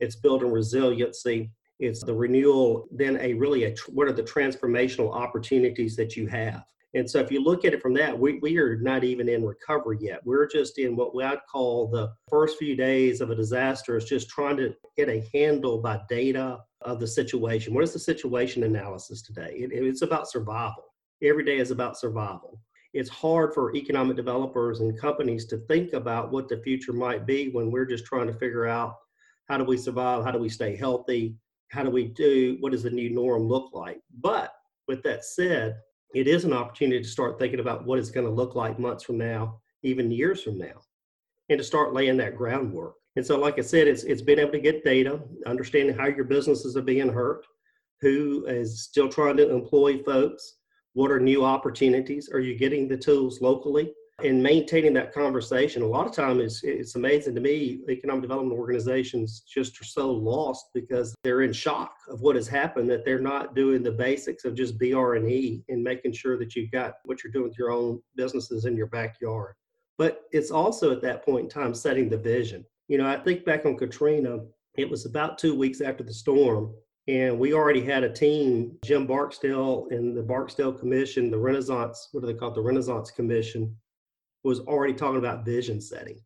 it's 0.00 0.16
building 0.16 0.50
resiliency, 0.50 1.50
it's 1.78 2.02
the 2.02 2.14
renewal, 2.14 2.86
then 2.90 3.18
a 3.20 3.34
really 3.34 3.64
a, 3.64 3.74
what 3.88 4.08
are 4.08 4.12
the 4.12 4.22
transformational 4.22 5.12
opportunities 5.14 5.96
that 5.96 6.16
you 6.16 6.26
have. 6.26 6.64
And 6.94 7.08
so 7.08 7.18
if 7.18 7.30
you 7.30 7.44
look 7.44 7.66
at 7.66 7.74
it 7.74 7.82
from 7.82 7.92
that, 7.94 8.18
we, 8.18 8.38
we 8.38 8.56
are 8.56 8.78
not 8.78 9.04
even 9.04 9.28
in 9.28 9.44
recovery 9.44 9.98
yet. 10.00 10.20
We're 10.24 10.46
just 10.46 10.78
in 10.78 10.96
what 10.96 11.12
I'd 11.22 11.40
call 11.50 11.88
the 11.88 12.10
first 12.30 12.56
few 12.56 12.74
days 12.74 13.20
of 13.20 13.28
a 13.28 13.34
disaster 13.34 13.98
is 13.98 14.06
just 14.06 14.30
trying 14.30 14.56
to 14.56 14.74
get 14.96 15.10
a 15.10 15.28
handle 15.34 15.78
by 15.78 16.00
data 16.08 16.58
of 16.80 16.98
the 16.98 17.06
situation. 17.06 17.74
What 17.74 17.84
is 17.84 17.92
the 17.92 17.98
situation 17.98 18.62
analysis 18.62 19.20
today? 19.20 19.56
It, 19.56 19.70
it's 19.72 20.02
about 20.02 20.30
survival. 20.30 20.84
Every 21.22 21.44
day 21.44 21.58
is 21.58 21.70
about 21.70 21.98
survival. 21.98 22.60
It's 22.94 23.10
hard 23.10 23.52
for 23.52 23.74
economic 23.76 24.16
developers 24.16 24.80
and 24.80 24.98
companies 24.98 25.44
to 25.46 25.58
think 25.58 25.92
about 25.92 26.30
what 26.30 26.48
the 26.48 26.62
future 26.62 26.94
might 26.94 27.26
be 27.26 27.50
when 27.50 27.70
we're 27.70 27.84
just 27.84 28.06
trying 28.06 28.26
to 28.28 28.32
figure 28.32 28.66
out 28.66 28.94
how 29.48 29.56
do 29.58 29.64
we 29.64 29.76
survive? 29.76 30.24
How 30.24 30.30
do 30.30 30.38
we 30.38 30.48
stay 30.48 30.76
healthy? 30.76 31.36
How 31.70 31.82
do 31.82 31.90
we 31.90 32.04
do? 32.08 32.56
What 32.60 32.72
does 32.72 32.82
the 32.82 32.90
new 32.90 33.10
norm 33.10 33.42
look 33.42 33.70
like? 33.72 34.00
But 34.20 34.52
with 34.88 35.02
that 35.02 35.24
said, 35.24 35.76
it 36.14 36.28
is 36.28 36.44
an 36.44 36.52
opportunity 36.52 37.02
to 37.02 37.08
start 37.08 37.38
thinking 37.38 37.60
about 37.60 37.84
what 37.84 37.98
it's 37.98 38.10
going 38.10 38.26
to 38.26 38.32
look 38.32 38.54
like 38.54 38.78
months 38.78 39.04
from 39.04 39.18
now, 39.18 39.60
even 39.82 40.10
years 40.10 40.42
from 40.42 40.58
now, 40.58 40.80
and 41.48 41.58
to 41.58 41.64
start 41.64 41.94
laying 41.94 42.16
that 42.18 42.36
groundwork. 42.36 42.94
And 43.16 43.26
so, 43.26 43.38
like 43.38 43.58
I 43.58 43.62
said, 43.62 43.88
it's 43.88 44.04
it's 44.04 44.22
being 44.22 44.38
able 44.38 44.52
to 44.52 44.60
get 44.60 44.84
data, 44.84 45.20
understanding 45.46 45.96
how 45.96 46.06
your 46.06 46.24
businesses 46.24 46.76
are 46.76 46.82
being 46.82 47.08
hurt, 47.08 47.46
who 48.00 48.44
is 48.46 48.82
still 48.82 49.08
trying 49.08 49.36
to 49.38 49.50
employ 49.50 50.02
folks, 50.02 50.56
what 50.92 51.10
are 51.10 51.20
new 51.20 51.44
opportunities, 51.44 52.28
are 52.32 52.40
you 52.40 52.58
getting 52.58 52.88
the 52.88 52.96
tools 52.96 53.40
locally, 53.40 53.92
and 54.24 54.42
maintaining 54.42 54.94
that 54.94 55.12
conversation 55.12 55.82
a 55.82 55.86
lot 55.86 56.06
of 56.06 56.12
time 56.12 56.40
is 56.40 56.62
it's 56.62 56.94
amazing 56.94 57.34
to 57.34 57.40
me 57.40 57.80
economic 57.90 58.22
development 58.22 58.58
organizations 58.58 59.40
just 59.40 59.78
are 59.80 59.84
so 59.84 60.10
lost 60.10 60.66
because 60.72 61.14
they're 61.22 61.42
in 61.42 61.52
shock 61.52 61.94
of 62.08 62.22
what 62.22 62.34
has 62.34 62.48
happened 62.48 62.88
that 62.88 63.04
they're 63.04 63.18
not 63.18 63.54
doing 63.54 63.82
the 63.82 63.90
basics 63.90 64.46
of 64.46 64.54
just 64.54 64.78
br&e 64.78 65.62
and 65.68 65.82
making 65.84 66.12
sure 66.12 66.38
that 66.38 66.56
you've 66.56 66.70
got 66.70 66.94
what 67.04 67.22
you're 67.22 67.32
doing 67.32 67.48
with 67.48 67.58
your 67.58 67.70
own 67.70 68.00
businesses 68.16 68.64
in 68.64 68.74
your 68.76 68.86
backyard. 68.86 69.54
But 69.98 70.22
it's 70.32 70.50
also 70.50 70.92
at 70.92 71.02
that 71.02 71.24
point 71.24 71.44
in 71.44 71.50
time 71.50 71.74
setting 71.74 72.08
the 72.08 72.18
vision. 72.18 72.64
You 72.88 72.98
know 72.98 73.06
i 73.06 73.18
think 73.18 73.44
back 73.44 73.66
on 73.66 73.76
katrina 73.76 74.38
it 74.78 74.88
was 74.88 75.04
about 75.04 75.38
two 75.38 75.54
weeks 75.54 75.80
after 75.80 76.04
the 76.04 76.14
storm 76.14 76.72
and 77.08 77.38
we 77.38 77.52
already 77.52 77.82
had 77.82 78.04
a 78.04 78.12
team 78.12 78.78
jim 78.84 79.06
barksdale 79.06 79.88
and 79.90 80.16
the 80.16 80.22
barksdale 80.22 80.72
commission 80.72 81.30
the 81.30 81.38
renaissance 81.38 82.08
what 82.12 82.20
do 82.20 82.26
they 82.28 82.38
call 82.38 82.52
the 82.52 82.60
renaissance 82.60 83.10
commission 83.10 83.76
was 84.46 84.60
already 84.60 84.94
talking 84.94 85.18
about 85.18 85.44
vision 85.44 85.80
setting. 85.80 86.18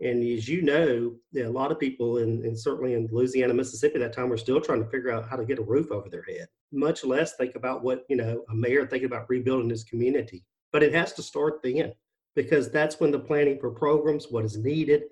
And 0.00 0.24
as 0.24 0.48
you 0.48 0.62
know, 0.62 1.14
a 1.36 1.48
lot 1.48 1.70
of 1.70 1.78
people, 1.78 2.18
in, 2.18 2.42
and 2.44 2.58
certainly 2.58 2.94
in 2.94 3.06
Louisiana, 3.12 3.52
Mississippi, 3.52 3.98
that 3.98 4.14
time 4.14 4.30
were 4.30 4.38
still 4.38 4.60
trying 4.60 4.82
to 4.82 4.88
figure 4.88 5.12
out 5.12 5.28
how 5.28 5.36
to 5.36 5.44
get 5.44 5.58
a 5.58 5.62
roof 5.62 5.90
over 5.92 6.08
their 6.08 6.22
head. 6.22 6.48
Much 6.72 7.04
less 7.04 7.36
think 7.36 7.54
about 7.56 7.82
what 7.82 8.06
you 8.08 8.16
know 8.16 8.42
a 8.50 8.54
mayor 8.54 8.86
thinking 8.86 9.06
about 9.06 9.28
rebuilding 9.28 9.68
his 9.68 9.84
community. 9.84 10.42
But 10.72 10.82
it 10.82 10.94
has 10.94 11.12
to 11.14 11.22
start 11.22 11.60
then, 11.62 11.92
because 12.34 12.70
that's 12.70 12.98
when 12.98 13.10
the 13.10 13.18
planning 13.18 13.58
for 13.60 13.70
programs, 13.70 14.28
what 14.30 14.44
is 14.44 14.56
needed, 14.56 15.02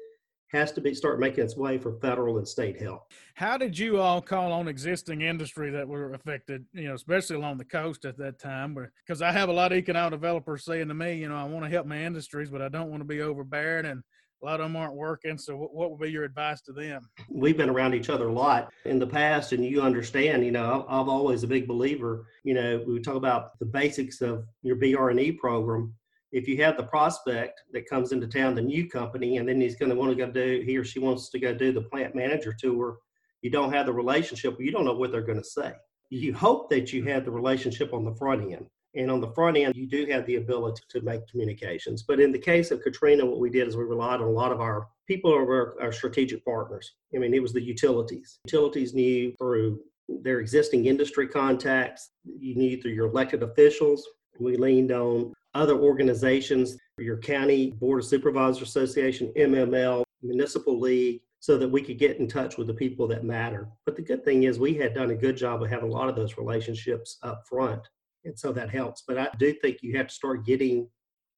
has 0.50 0.72
to 0.72 0.80
be 0.80 0.94
start 0.94 1.20
making 1.20 1.44
its 1.44 1.56
way 1.56 1.78
for 1.78 1.98
federal 2.00 2.38
and 2.38 2.48
state 2.48 2.80
help. 2.80 3.12
How 3.34 3.56
did 3.58 3.78
you 3.78 4.00
all 4.00 4.20
call 4.20 4.52
on 4.52 4.68
existing 4.68 5.20
industry 5.20 5.70
that 5.70 5.86
were 5.86 6.14
affected, 6.14 6.64
you 6.72 6.88
know, 6.88 6.94
especially 6.94 7.36
along 7.36 7.58
the 7.58 7.64
coast 7.64 8.04
at 8.04 8.16
that 8.18 8.38
time? 8.38 8.76
Because 9.06 9.22
I 9.22 9.30
have 9.32 9.48
a 9.48 9.52
lot 9.52 9.72
of 9.72 9.78
economic 9.78 10.12
developers 10.12 10.64
saying 10.64 10.88
to 10.88 10.94
me, 10.94 11.14
you 11.14 11.28
know, 11.28 11.36
I 11.36 11.44
want 11.44 11.64
to 11.64 11.70
help 11.70 11.86
my 11.86 12.02
industries, 12.02 12.50
but 12.50 12.62
I 12.62 12.68
don't 12.68 12.90
want 12.90 13.00
to 13.00 13.06
be 13.06 13.20
overbearing 13.20 13.86
and 13.86 14.02
a 14.40 14.44
lot 14.44 14.60
of 14.60 14.66
them 14.66 14.76
aren't 14.76 14.94
working. 14.94 15.36
So, 15.36 15.56
what 15.56 15.90
would 15.90 16.00
be 16.00 16.10
your 16.10 16.24
advice 16.24 16.60
to 16.62 16.72
them? 16.72 17.08
We've 17.28 17.56
been 17.56 17.68
around 17.68 17.94
each 17.94 18.08
other 18.08 18.28
a 18.28 18.32
lot 18.32 18.72
in 18.84 18.98
the 18.98 19.06
past, 19.06 19.52
and 19.52 19.64
you 19.64 19.82
understand. 19.82 20.44
You 20.44 20.52
know, 20.52 20.86
I'm 20.88 21.08
always 21.08 21.42
a 21.42 21.48
big 21.48 21.66
believer. 21.66 22.26
You 22.44 22.54
know, 22.54 22.84
we 22.86 23.00
talk 23.00 23.16
about 23.16 23.58
the 23.58 23.66
basics 23.66 24.20
of 24.20 24.44
your 24.62 24.76
BR&E 24.76 25.32
program 25.32 25.92
if 26.32 26.46
you 26.46 26.62
have 26.62 26.76
the 26.76 26.84
prospect 26.84 27.62
that 27.72 27.88
comes 27.88 28.12
into 28.12 28.26
town, 28.26 28.54
the 28.54 28.62
new 28.62 28.88
company, 28.88 29.38
and 29.38 29.48
then 29.48 29.60
he's 29.60 29.76
going 29.76 29.90
to 29.90 29.96
want 29.96 30.10
to 30.10 30.26
go 30.26 30.30
do, 30.30 30.62
he 30.64 30.76
or 30.76 30.84
she 30.84 30.98
wants 30.98 31.30
to 31.30 31.38
go 31.38 31.54
do 31.54 31.72
the 31.72 31.82
plant 31.82 32.14
manager 32.14 32.54
tour, 32.58 32.98
you 33.42 33.50
don't 33.50 33.72
have 33.72 33.86
the 33.86 33.92
relationship, 33.92 34.56
you 34.60 34.70
don't 34.70 34.84
know 34.84 34.94
what 34.94 35.12
they're 35.12 35.22
going 35.22 35.38
to 35.38 35.44
say. 35.44 35.72
You 36.10 36.34
hope 36.34 36.70
that 36.70 36.92
you 36.92 37.04
have 37.04 37.24
the 37.24 37.30
relationship 37.30 37.92
on 37.92 38.04
the 38.04 38.14
front 38.14 38.52
end. 38.52 38.66
And 38.94 39.10
on 39.10 39.20
the 39.20 39.32
front 39.32 39.56
end, 39.56 39.76
you 39.76 39.86
do 39.86 40.06
have 40.10 40.26
the 40.26 40.36
ability 40.36 40.82
to 40.90 41.02
make 41.02 41.28
communications. 41.28 42.02
But 42.02 42.20
in 42.20 42.32
the 42.32 42.38
case 42.38 42.70
of 42.70 42.82
Katrina, 42.82 43.24
what 43.24 43.38
we 43.38 43.50
did 43.50 43.68
is 43.68 43.76
we 43.76 43.84
relied 43.84 44.20
on 44.20 44.26
a 44.26 44.30
lot 44.30 44.50
of 44.50 44.60
our 44.60 44.88
people 45.06 45.32
are 45.32 45.80
our 45.80 45.92
strategic 45.92 46.44
partners. 46.44 46.94
I 47.14 47.18
mean, 47.18 47.34
it 47.34 47.42
was 47.42 47.52
the 47.52 47.62
utilities. 47.62 48.40
Utilities 48.46 48.94
knew 48.94 49.34
through 49.38 49.80
their 50.08 50.40
existing 50.40 50.86
industry 50.86 51.28
contacts, 51.28 52.10
you 52.24 52.54
knew 52.54 52.80
through 52.80 52.92
your 52.92 53.06
elected 53.06 53.42
officials. 53.42 54.06
We 54.40 54.56
leaned 54.56 54.90
on 54.90 55.34
other 55.54 55.76
organizations, 55.76 56.76
your 56.98 57.18
county 57.18 57.72
board 57.72 58.00
of 58.00 58.06
supervisors 58.06 58.68
association, 58.68 59.32
MML, 59.36 60.04
municipal 60.22 60.78
league, 60.78 61.20
so 61.40 61.56
that 61.56 61.68
we 61.68 61.82
could 61.82 61.98
get 61.98 62.18
in 62.18 62.26
touch 62.26 62.58
with 62.58 62.66
the 62.66 62.74
people 62.74 63.06
that 63.08 63.24
matter. 63.24 63.68
But 63.86 63.96
the 63.96 64.02
good 64.02 64.24
thing 64.24 64.42
is 64.44 64.58
we 64.58 64.74
had 64.74 64.94
done 64.94 65.10
a 65.10 65.16
good 65.16 65.36
job 65.36 65.62
of 65.62 65.70
having 65.70 65.90
a 65.90 65.94
lot 65.94 66.08
of 66.08 66.16
those 66.16 66.36
relationships 66.36 67.18
up 67.22 67.46
front. 67.48 67.82
And 68.24 68.38
so 68.38 68.52
that 68.52 68.70
helps. 68.70 69.04
But 69.06 69.18
I 69.18 69.28
do 69.38 69.52
think 69.52 69.78
you 69.82 69.96
have 69.96 70.08
to 70.08 70.14
start 70.14 70.44
getting 70.44 70.88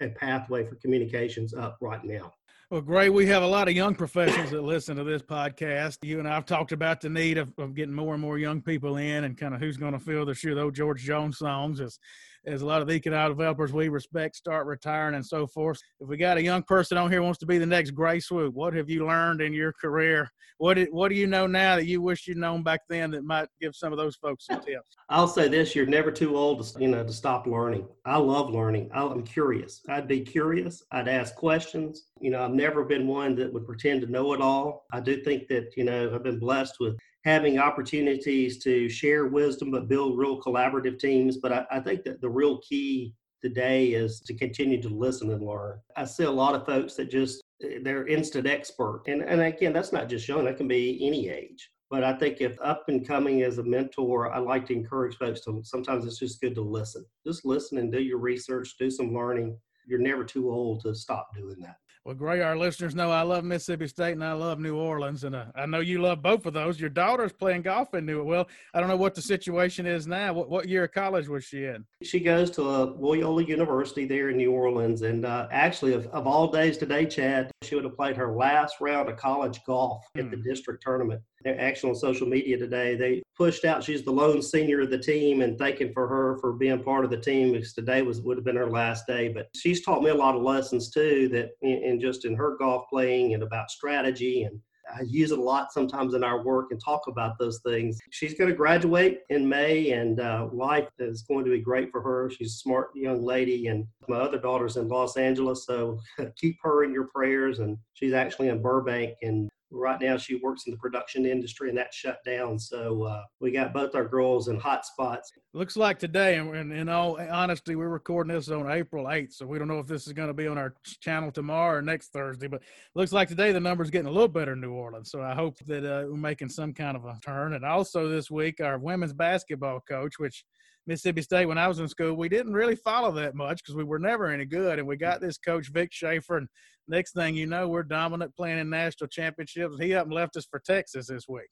a 0.01 0.09
pathway 0.09 0.67
for 0.67 0.77
communications 0.77 1.53
up 1.53 1.77
right 1.81 2.03
now. 2.03 2.33
Well, 2.71 2.81
Gray, 2.81 3.09
we 3.09 3.27
have 3.27 3.43
a 3.43 3.47
lot 3.47 3.67
of 3.67 3.75
young 3.75 3.97
professionals 3.97 4.51
that 4.51 4.63
listen 4.63 4.97
to 4.97 5.05
this 5.05 5.23
podcast. 5.23 5.99
You 6.03 6.21
and 6.21 6.29
I 6.29 6.35
have 6.35 6.47
talked 6.47 6.71
about 6.71 7.01
the 7.01 7.11
need 7.11 7.37
of, 7.37 7.53
of 7.59 7.75
getting 7.75 7.95
more 7.95 8.15
and 8.15 8.23
more 8.23 8.39
young 8.39 8.63
people 8.63 8.97
in 8.97 9.25
and 9.25 9.37
kind 9.37 9.55
of 9.55 9.61
who's 9.61 9.77
going 9.77 9.93
to 9.93 9.99
fill 9.99 10.25
the 10.25 10.35
shoe. 10.35 10.55
Those 10.55 10.75
George 10.75 11.03
Jones 11.03 11.37
songs 11.39 11.81
as, 11.81 11.99
as 12.47 12.63
a 12.63 12.67
lot 12.67 12.81
of 12.81 12.89
the 12.89 12.95
economic 12.95 13.37
developers 13.37 13.73
we 13.73 13.89
respect 13.89 14.37
start 14.37 14.67
retiring 14.67 15.15
and 15.15 15.25
so 15.25 15.47
forth. 15.47 15.79
If 16.01 16.09
we 16.09 16.17
got 16.17 16.39
a 16.39 16.43
young 16.43 16.63
person 16.63 16.97
on 16.97 17.11
here 17.11 17.23
wants 17.23 17.39
to 17.41 17.47
be 17.47 17.59
the 17.59 17.67
next 17.67 17.91
Gray 17.91 18.19
Swoope, 18.19 18.53
what 18.53 18.75
have 18.75 18.89
you 18.89 19.07
learned 19.07 19.41
in 19.41 19.53
your 19.53 19.73
career? 19.73 20.31
What 20.59 20.75
did, 20.75 20.89
what 20.91 21.09
do 21.09 21.15
you 21.15 21.27
know 21.27 21.47
now 21.47 21.77
that 21.77 21.87
you 21.87 22.03
wish 22.03 22.27
you'd 22.27 22.37
known 22.37 22.63
back 22.63 22.83
then 22.89 23.11
that 23.13 23.25
might 23.25 23.49
give 23.61 23.75
some 23.75 23.93
of 23.93 23.99
those 23.99 24.17
folks 24.17 24.47
some 24.47 24.61
tips? 24.61 24.97
I'll 25.09 25.27
say 25.27 25.49
this: 25.49 25.75
you're 25.75 25.87
never 25.87 26.11
too 26.11 26.37
old 26.37 26.63
to 26.63 26.81
you 26.81 26.89
know 26.89 27.03
to 27.03 27.13
stop 27.13 27.47
learning. 27.47 27.89
I 28.05 28.19
love 28.19 28.51
learning. 28.51 28.91
I'm 28.93 29.23
curious. 29.23 29.81
I'd 29.89 30.07
be 30.07 30.21
curious. 30.21 30.83
I'd 30.93 31.09
ask 31.09 31.35
questions. 31.35 32.09
You 32.21 32.31
know, 32.31 32.45
I've 32.45 32.53
never 32.53 32.85
been 32.85 33.07
one 33.07 33.35
that 33.37 33.51
would 33.51 33.65
pretend 33.65 34.03
to 34.03 34.07
know 34.07 34.35
it 34.35 34.43
all. 34.43 34.87
I 34.93 35.01
do 35.01 35.23
think 35.23 35.49
that 35.49 35.73
you 35.79 35.85
know 35.85 36.15
I've 36.15 36.23
been 36.23 36.39
blessed 36.39 36.75
with 36.79 36.99
having 37.25 37.59
opportunities 37.59 38.63
to 38.65 38.89
share 38.89 39.27
wisdom, 39.27 39.71
but 39.71 39.89
build 39.89 40.19
real 40.19 40.41
collaborative 40.41 40.99
teams. 40.99 41.37
But 41.37 41.53
I, 41.53 41.67
I 41.71 41.81
think 41.81 42.05
that 42.05 42.21
the 42.21 42.31
real 42.31 42.59
key 42.59 43.15
today 43.43 43.89
is 43.89 44.21
to 44.21 44.35
continue 44.35 44.81
to 44.83 44.89
listen 44.89 45.31
and 45.31 45.43
learn. 45.43 45.79
I 45.97 46.05
see 46.05 46.25
a 46.25 46.31
lot 46.31 46.55
of 46.55 46.67
folks 46.67 46.95
that 46.95 47.11
just 47.11 47.43
they're 47.83 48.07
instant 48.07 48.47
expert. 48.47 49.03
And 49.07 49.23
and 49.23 49.41
again, 49.41 49.73
that's 49.73 49.93
not 49.93 50.09
just 50.09 50.29
young, 50.29 50.45
that 50.45 50.57
can 50.57 50.69
be 50.69 51.07
any 51.07 51.29
age. 51.29 51.71
But 51.91 52.05
I 52.05 52.13
think 52.13 52.41
if 52.41 52.57
up 52.63 52.85
and 52.89 53.07
coming 53.07 53.43
as 53.43 53.59
a 53.59 53.65
mentor, 53.65 54.33
I 54.33 54.39
like 54.39 54.65
to 54.67 54.75
encourage 54.75 55.17
folks 55.17 55.41
to 55.43 55.61
sometimes 55.65 56.07
it's 56.07 56.21
just 56.21 56.41
good 56.41 56.55
to 56.55 56.63
listen. 56.63 57.05
Just 57.27 57.45
listen 57.45 57.79
and 57.79 57.91
do 57.91 58.01
your 58.01 58.19
research, 58.19 58.77
do 58.79 58.91
some 58.91 59.13
learning. 59.13 59.59
You're 59.87 59.99
never 59.99 60.25
too 60.25 60.51
old 60.51 60.83
to 60.83 60.95
stop 60.95 61.31
doing 61.35 61.59
that. 61.61 61.77
Well, 62.07 62.15
Gray, 62.15 62.41
our 62.41 62.57
listeners 62.57 62.95
know 62.95 63.11
I 63.11 63.21
love 63.21 63.45
Mississippi 63.45 63.87
State 63.87 64.13
and 64.13 64.25
I 64.25 64.33
love 64.33 64.59
New 64.59 64.75
Orleans, 64.75 65.25
and 65.25 65.37
uh, 65.37 65.45
I 65.55 65.67
know 65.67 65.81
you 65.81 66.01
love 66.01 66.23
both 66.23 66.47
of 66.47 66.55
those. 66.55 66.81
Your 66.81 66.89
daughter's 66.89 67.33
playing 67.33 67.61
golf 67.61 67.93
in 67.93 68.07
New. 68.07 68.25
Well, 68.25 68.49
I 68.73 68.81
don't 68.81 68.89
know 68.89 68.97
what 68.97 69.15
the 69.15 69.21
situation 69.21 69.85
is 69.85 70.07
now. 70.07 70.33
What 70.33 70.49
what 70.49 70.67
year 70.67 70.85
of 70.85 70.93
college 70.93 71.29
was 71.29 71.45
she 71.45 71.65
in? 71.65 71.85
She 72.03 72.19
goes 72.19 72.51
to 72.53 72.63
uh, 72.63 72.95
Loyola 72.99 73.45
University 73.45 74.07
there 74.07 74.31
in 74.31 74.39
New 74.39 74.51
Orleans, 74.51 75.03
and 75.03 75.27
uh, 75.27 75.49
actually, 75.53 75.93
of, 75.93 76.07
of 76.07 76.27
all 76.27 76.51
days 76.51 76.79
today, 76.79 77.05
Chad, 77.05 77.51
she 77.61 77.75
would 77.75 77.85
have 77.85 77.97
played 77.97 78.17
her 78.17 78.33
last 78.33 78.77
round 78.81 79.11
of 79.11 79.19
college 79.19 79.61
golf 79.67 80.03
at 80.17 80.25
hmm. 80.25 80.31
the 80.31 80.39
district 80.39 80.83
tournament. 80.83 81.21
They're 81.43 81.75
on 81.85 81.95
social 81.95 82.27
media 82.27 82.59
today. 82.59 82.97
They 82.97 83.23
pushed 83.37 83.65
out. 83.65 83.83
She's 83.83 84.03
the 84.03 84.11
lone 84.11 84.43
senior 84.43 84.83
of 84.83 84.91
the 84.91 84.99
team, 84.99 85.41
and 85.41 85.59
thanking 85.59 85.93
for 85.93 86.07
her 86.07 86.39
for 86.39 86.53
being 86.53 86.83
part 86.83 87.05
of 87.05 87.11
the 87.11 87.17
team 87.17 87.53
because 87.53 87.73
today 87.73 88.03
was 88.03 88.21
would 88.21 88.37
have 88.37 88.45
been 88.45 88.57
her 88.57 88.71
last 88.71 89.07
day. 89.07 89.29
But 89.29 89.49
she's 89.55 89.83
taught 89.83 90.03
me 90.03 90.11
a 90.11 90.15
lot 90.15 90.35
of 90.35 90.43
lessons 90.43 90.91
too, 90.91 91.29
that 91.33 91.51
in, 91.63 91.83
in 91.83 92.01
just 92.01 92.25
in 92.25 92.35
her 92.35 92.57
golf 92.59 92.87
playing 92.91 93.35
and 93.35 93.43
about 93.43 93.71
strategy 93.71 94.43
and 94.43 94.61
I 94.95 95.03
use 95.03 95.31
it 95.31 95.39
a 95.39 95.43
lot 95.43 95.73
sometimes 95.73 96.15
in 96.15 96.25
our 96.25 96.43
work 96.43 96.69
and 96.71 96.81
talk 96.83 97.07
about 97.07 97.39
those 97.39 97.61
things. 97.65 97.99
She's 98.11 98.35
going 98.35 98.51
to 98.51 98.57
graduate 98.57 99.21
in 99.29 99.49
May, 99.49 99.93
and 99.93 100.21
uh, 100.21 100.49
life 100.53 100.89
is 100.99 101.23
going 101.23 101.45
to 101.45 101.51
be 101.51 101.61
great 101.61 101.91
for 101.91 102.01
her. 102.03 102.31
She's 102.31 102.55
a 102.55 102.59
smart 102.59 102.91
young 102.95 103.23
lady, 103.23 103.69
and 103.69 103.87
my 104.09 104.17
other 104.17 104.39
daughter's 104.39 104.77
in 104.77 104.89
Los 104.89 105.17
Angeles, 105.17 105.67
so 105.67 105.99
keep 106.37 106.57
her 106.63 106.85
in 106.85 106.93
your 106.93 107.09
prayers. 107.15 107.61
And 107.61 107.77
she's 107.95 108.13
actually 108.13 108.49
in 108.49 108.63
Burbank, 108.63 109.15
and 109.23 109.51
right 109.71 110.01
now 110.01 110.17
she 110.17 110.37
works 110.37 110.65
in 110.67 110.73
the 110.73 110.79
production 110.79 111.27
industry 111.27 111.69
and 111.69 111.79
that's 111.79 111.97
shut 111.97 112.19
down. 112.25 112.59
So 112.59 113.05
uh, 113.05 113.23
we 113.41 113.51
got 113.51 113.73
both 113.73 113.95
our 113.95 114.07
girls 114.07 114.49
in 114.49 114.59
hot 114.59 114.85
spots. 114.85 115.33
Looks 115.53 115.77
like 115.77 115.99
today 115.99 116.37
and 116.37 116.73
in 116.73 116.89
all 116.89 117.21
honesty 117.31 117.75
we're 117.75 117.89
recording 117.89 118.33
this 118.33 118.49
on 118.51 118.71
april 118.71 119.07
8th 119.07 119.33
so 119.33 119.47
we 119.47 119.59
don't 119.59 119.67
know 119.67 119.81
if 119.81 119.89
this 119.89 120.07
is 120.07 120.13
going 120.13 120.29
to 120.29 120.35
be 120.35 120.47
on 120.47 120.59
our 120.59 120.75
channel 121.01 121.33
tomorrow 121.33 121.79
or 121.79 121.83
next 121.83 122.13
thursday 122.13 122.47
but 122.47 122.63
looks 122.95 123.13
like 123.13 123.29
today 123.29 123.51
the 123.51 123.59
numbers 123.59 123.91
getting 123.91 124.07
a 124.07 124.13
little 124.13 124.29
better 124.29 124.53
in 124.53 124.61
new 124.61 124.73
orleans 124.73 125.11
so 125.11 125.21
i 125.21 125.35
hope 125.35 125.59
that 125.67 125.85
uh, 125.85 126.07
we're 126.07 126.17
making 126.17 126.49
some 126.49 126.73
kind 126.73 126.97
of 126.97 127.05
a 127.05 127.19
turn. 127.25 127.55
And 127.55 127.65
also 127.65 128.09
this 128.09 128.31
week 128.31 128.61
our 128.61 128.79
women's 128.79 129.13
basketball 129.13 129.81
coach 129.89 130.19
which 130.19 130.45
Mississippi 130.91 131.23
State 131.23 131.47
when 131.47 131.57
I 131.57 131.69
was 131.69 131.79
in 131.79 131.87
school, 131.87 132.15
we 132.15 132.29
didn't 132.29 132.53
really 132.53 132.75
follow 132.75 133.13
that 133.13 133.37
much 133.37 133.63
because 133.63 133.77
we 133.77 133.85
were 133.85 134.01
never 134.01 134.27
any 134.27 134.45
good. 134.45 134.81
And 134.81 134.89
we 134.89 134.97
got 134.97 135.21
this 135.21 135.39
coach 135.39 135.69
Vic 135.69 135.93
Schaefer, 135.93 136.37
and 136.37 136.49
next 136.89 137.13
thing 137.13 137.37
you 137.37 137.47
know, 137.47 137.69
we're 137.69 137.85
dominant 137.85 138.35
playing 138.35 138.59
in 138.59 138.69
national 138.69 139.07
championships. 139.07 139.77
He 139.79 139.95
up 139.95 140.07
and 140.07 140.13
left 140.13 140.37
us 140.37 140.49
for 140.51 140.59
Texas 140.59 141.07
this 141.07 141.29
week. 141.29 141.47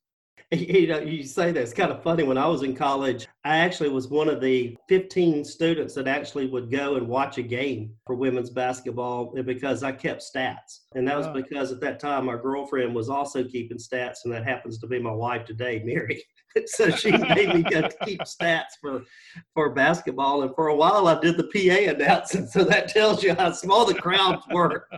You 0.50 0.86
know, 0.86 0.98
you 1.00 1.24
say 1.24 1.52
that 1.52 1.60
it's 1.60 1.74
kind 1.74 1.92
of 1.92 2.02
funny. 2.02 2.22
When 2.22 2.38
I 2.38 2.46
was 2.46 2.62
in 2.62 2.74
college, 2.74 3.26
I 3.44 3.58
actually 3.58 3.90
was 3.90 4.08
one 4.08 4.28
of 4.28 4.40
the 4.40 4.76
15 4.88 5.44
students 5.44 5.94
that 5.94 6.08
actually 6.08 6.46
would 6.46 6.70
go 6.70 6.96
and 6.96 7.06
watch 7.06 7.36
a 7.36 7.42
game 7.42 7.94
for 8.06 8.14
women's 8.14 8.50
basketball 8.50 9.34
because 9.44 9.82
I 9.82 9.92
kept 9.92 10.22
stats. 10.22 10.80
And 10.94 11.06
that 11.06 11.18
was 11.18 11.28
because 11.28 11.70
at 11.70 11.80
that 11.80 12.00
time, 12.00 12.26
my 12.26 12.36
girlfriend 12.36 12.94
was 12.94 13.10
also 13.10 13.44
keeping 13.44 13.78
stats, 13.78 14.24
and 14.24 14.32
that 14.32 14.44
happens 14.44 14.78
to 14.78 14.86
be 14.86 14.98
my 14.98 15.12
wife 15.12 15.44
today, 15.44 15.82
Mary. 15.84 16.24
so 16.66 16.90
she 16.90 17.10
made 17.10 17.54
me 17.54 17.62
go 17.62 17.88
keep 18.04 18.20
stats 18.20 18.76
for 18.80 19.02
for 19.54 19.70
basketball. 19.70 20.42
And 20.42 20.54
for 20.54 20.68
a 20.68 20.76
while, 20.76 21.08
I 21.08 21.20
did 21.20 21.36
the 21.36 21.44
PA 21.44 21.90
announcing. 21.92 22.46
So 22.46 22.64
that 22.64 22.88
tells 22.88 23.22
you 23.22 23.34
how 23.34 23.52
small 23.52 23.84
the 23.84 23.94
crowds 23.94 24.42
were. 24.50 24.88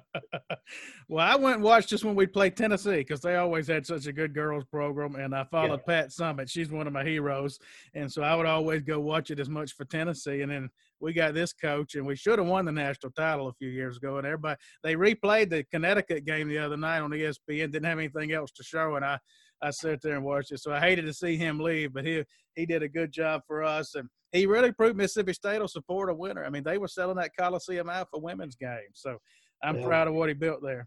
Well, 1.10 1.26
I 1.26 1.34
went 1.34 1.56
and 1.56 1.64
watched 1.64 1.90
this 1.90 2.04
when 2.04 2.14
we 2.14 2.28
played 2.28 2.56
Tennessee 2.56 2.98
because 2.98 3.20
they 3.20 3.34
always 3.34 3.66
had 3.66 3.84
such 3.84 4.06
a 4.06 4.12
good 4.12 4.32
girls 4.32 4.62
program. 4.70 5.16
And 5.16 5.34
I 5.34 5.42
followed 5.42 5.80
yeah. 5.88 6.04
Pat 6.04 6.10
Summitt. 6.10 6.48
She's 6.48 6.70
one 6.70 6.86
of 6.86 6.92
my 6.92 7.02
heroes. 7.02 7.58
And 7.94 8.10
so 8.10 8.22
I 8.22 8.36
would 8.36 8.46
always 8.46 8.82
go 8.82 9.00
watch 9.00 9.32
it 9.32 9.40
as 9.40 9.48
much 9.48 9.72
for 9.72 9.84
Tennessee. 9.84 10.42
And 10.42 10.52
then 10.52 10.70
we 11.00 11.12
got 11.12 11.34
this 11.34 11.52
coach, 11.52 11.96
and 11.96 12.06
we 12.06 12.14
should 12.14 12.38
have 12.38 12.46
won 12.46 12.64
the 12.64 12.70
national 12.70 13.10
title 13.10 13.48
a 13.48 13.52
few 13.54 13.70
years 13.70 13.96
ago. 13.96 14.18
And 14.18 14.26
everybody, 14.26 14.56
they 14.84 14.94
replayed 14.94 15.50
the 15.50 15.64
Connecticut 15.64 16.24
game 16.24 16.48
the 16.48 16.58
other 16.58 16.76
night 16.76 17.00
on 17.00 17.10
ESPN. 17.10 17.72
Didn't 17.72 17.86
have 17.86 17.98
anything 17.98 18.30
else 18.30 18.52
to 18.52 18.62
show, 18.62 18.94
and 18.94 19.04
I 19.04 19.18
I 19.62 19.70
sat 19.70 20.00
there 20.02 20.14
and 20.14 20.24
watched 20.24 20.52
it. 20.52 20.60
So 20.60 20.72
I 20.72 20.78
hated 20.78 21.06
to 21.06 21.12
see 21.12 21.36
him 21.36 21.58
leave, 21.58 21.92
but 21.92 22.06
he 22.06 22.22
he 22.54 22.66
did 22.66 22.84
a 22.84 22.88
good 22.88 23.10
job 23.10 23.42
for 23.48 23.64
us, 23.64 23.96
and 23.96 24.08
he 24.30 24.46
really 24.46 24.70
proved 24.70 24.96
Mississippi 24.96 25.32
State 25.32 25.60
will 25.60 25.66
support 25.66 26.08
a 26.08 26.14
winner. 26.14 26.44
I 26.44 26.50
mean, 26.50 26.62
they 26.62 26.78
were 26.78 26.86
selling 26.86 27.16
that 27.16 27.32
Coliseum 27.36 27.90
out 27.90 28.08
for 28.10 28.20
women's 28.20 28.54
games, 28.54 28.94
so 28.94 29.18
I'm 29.64 29.78
yeah. 29.78 29.86
proud 29.86 30.06
of 30.06 30.14
what 30.14 30.28
he 30.28 30.34
built 30.34 30.62
there. 30.62 30.86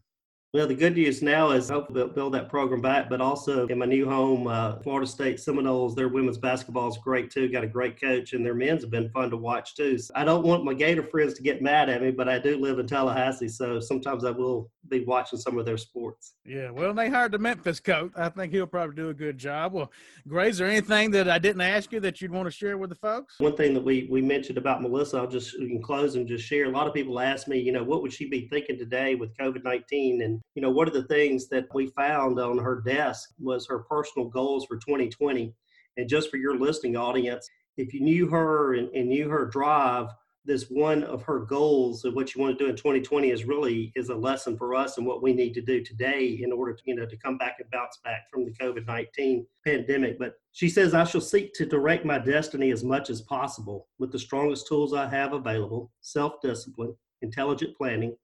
Well, 0.53 0.67
the 0.67 0.75
good 0.75 0.93
news 0.93 1.23
now 1.23 1.49
is 1.49 1.69
hopefully 1.69 1.99
they'll 1.99 2.13
build 2.13 2.35
that 2.35 2.47
program 2.47 2.79
back, 2.79 3.09
but 3.09 3.19
also 3.19 3.65
in 3.65 3.79
my 3.79 3.87
new 3.87 4.07
home, 4.07 4.45
uh, 4.45 4.75
Florida 4.83 5.07
State 5.07 5.39
Seminoles, 5.39 5.95
their 5.95 6.09
women's 6.09 6.37
basketball 6.37 6.89
is 6.89 6.97
great 6.99 7.31
too. 7.31 7.49
Got 7.49 7.63
a 7.63 7.67
great 7.67 7.99
coach, 7.99 8.33
and 8.33 8.45
their 8.45 8.53
men's 8.53 8.83
have 8.83 8.91
been 8.91 9.09
fun 9.09 9.31
to 9.31 9.37
watch 9.37 9.73
too. 9.73 9.97
So 9.97 10.13
I 10.15 10.23
don't 10.23 10.45
want 10.45 10.63
my 10.63 10.75
Gator 10.75 11.01
friends 11.01 11.33
to 11.33 11.41
get 11.41 11.63
mad 11.63 11.89
at 11.89 12.03
me, 12.03 12.11
but 12.11 12.29
I 12.29 12.37
do 12.37 12.59
live 12.59 12.77
in 12.77 12.85
Tallahassee, 12.85 13.47
so 13.47 13.79
sometimes 13.79 14.25
I 14.25 14.29
will 14.29 14.69
be 14.89 15.03
watching 15.03 15.39
some 15.39 15.57
of 15.57 15.65
their 15.65 15.77
sports. 15.77 16.35
Yeah, 16.45 16.69
well, 16.69 16.93
they 16.93 17.09
hired 17.09 17.31
the 17.31 17.39
Memphis 17.39 17.79
coach. 17.79 18.11
I 18.15 18.29
think 18.29 18.53
he'll 18.53 18.67
probably 18.67 18.95
do 18.95 19.09
a 19.09 19.13
good 19.13 19.39
job. 19.39 19.73
Well, 19.73 19.91
Gray, 20.27 20.49
is 20.49 20.59
there 20.59 20.67
anything 20.67 21.09
that 21.11 21.27
I 21.27 21.39
didn't 21.39 21.61
ask 21.61 21.91
you 21.91 21.99
that 22.01 22.21
you'd 22.21 22.29
want 22.29 22.45
to 22.45 22.51
share 22.51 22.77
with 22.77 22.91
the 22.91 22.95
folks? 22.95 23.39
One 23.39 23.55
thing 23.55 23.73
that 23.73 23.83
we 23.83 24.07
we 24.11 24.21
mentioned 24.21 24.59
about 24.59 24.83
Melissa, 24.83 25.17
I'll 25.17 25.25
just 25.25 25.55
in 25.55 25.81
close 25.81 26.13
and 26.13 26.27
just 26.27 26.45
share. 26.45 26.65
A 26.65 26.69
lot 26.69 26.85
of 26.85 26.93
people 26.93 27.19
ask 27.19 27.47
me, 27.47 27.57
you 27.57 27.71
know, 27.71 27.83
what 27.83 28.03
would 28.03 28.13
she 28.13 28.29
be 28.29 28.47
thinking 28.49 28.77
today 28.77 29.15
with 29.15 29.35
COVID 29.37 29.63
nineteen, 29.63 30.21
and 30.21 30.42
you 30.55 30.61
know, 30.61 30.69
one 30.69 30.87
of 30.87 30.93
the 30.93 31.03
things 31.03 31.47
that 31.49 31.65
we 31.73 31.87
found 31.87 32.39
on 32.39 32.57
her 32.57 32.81
desk 32.81 33.29
was 33.39 33.67
her 33.67 33.79
personal 33.79 34.29
goals 34.29 34.65
for 34.65 34.77
2020. 34.77 35.53
And 35.97 36.09
just 36.09 36.29
for 36.29 36.37
your 36.37 36.57
listening 36.57 36.95
audience, 36.95 37.49
if 37.77 37.93
you 37.93 38.01
knew 38.01 38.27
her 38.27 38.75
and, 38.75 38.89
and 38.89 39.09
knew 39.09 39.29
her 39.29 39.45
drive, 39.45 40.09
this 40.45 40.65
one 40.69 41.03
of 41.05 41.23
her 41.23 41.39
goals 41.39 42.03
of 42.03 42.15
what 42.15 42.33
you 42.33 42.41
want 42.41 42.57
to 42.57 42.63
do 42.63 42.69
in 42.69 42.75
2020 42.75 43.31
is 43.31 43.45
really 43.45 43.91
is 43.95 44.09
a 44.09 44.15
lesson 44.15 44.57
for 44.57 44.75
us 44.75 44.97
and 44.97 45.07
what 45.07 45.23
we 45.23 45.33
need 45.33 45.53
to 45.53 45.61
do 45.61 45.81
today 45.83 46.39
in 46.41 46.51
order 46.51 46.73
to 46.73 46.81
you 46.85 46.95
know 46.95 47.05
to 47.05 47.17
come 47.17 47.37
back 47.37 47.57
and 47.59 47.69
bounce 47.71 47.99
back 48.03 48.29
from 48.29 48.43
the 48.43 48.51
covid-19 48.51 49.45
pandemic 49.65 50.19
but 50.19 50.33
she 50.51 50.67
says 50.67 50.93
i 50.93 51.03
shall 51.03 51.21
seek 51.21 51.53
to 51.53 51.65
direct 51.65 52.05
my 52.05 52.19
destiny 52.19 52.71
as 52.71 52.83
much 52.83 53.09
as 53.09 53.21
possible 53.21 53.87
with 53.99 54.11
the 54.11 54.19
strongest 54.19 54.67
tools 54.67 54.93
i 54.93 55.07
have 55.07 55.33
available 55.33 55.91
self-discipline 56.01 56.93
intelligent 57.21 57.75
planning 57.77 58.15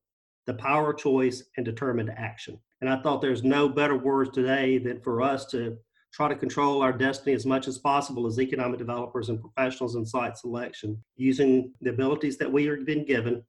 the 0.45 0.53
power 0.53 0.91
of 0.91 0.97
choice, 0.97 1.43
and 1.57 1.65
determined 1.65 2.11
action. 2.15 2.59
And 2.81 2.89
I 2.89 3.01
thought 3.01 3.21
there's 3.21 3.43
no 3.43 3.69
better 3.69 3.97
words 3.97 4.31
today 4.31 4.77
than 4.77 5.01
for 5.01 5.21
us 5.21 5.45
to 5.47 5.77
try 6.13 6.27
to 6.27 6.35
control 6.35 6.81
our 6.81 6.93
destiny 6.93 7.33
as 7.33 7.45
much 7.45 7.67
as 7.67 7.77
possible 7.77 8.25
as 8.25 8.39
economic 8.39 8.79
developers 8.79 9.29
and 9.29 9.39
professionals 9.39 9.95
in 9.95 10.05
site 10.05 10.37
selection, 10.37 11.01
using 11.15 11.71
the 11.81 11.91
abilities 11.91 12.37
that 12.37 12.51
we 12.51 12.65
have 12.65 12.85
been 12.85 13.05
given, 13.05 13.43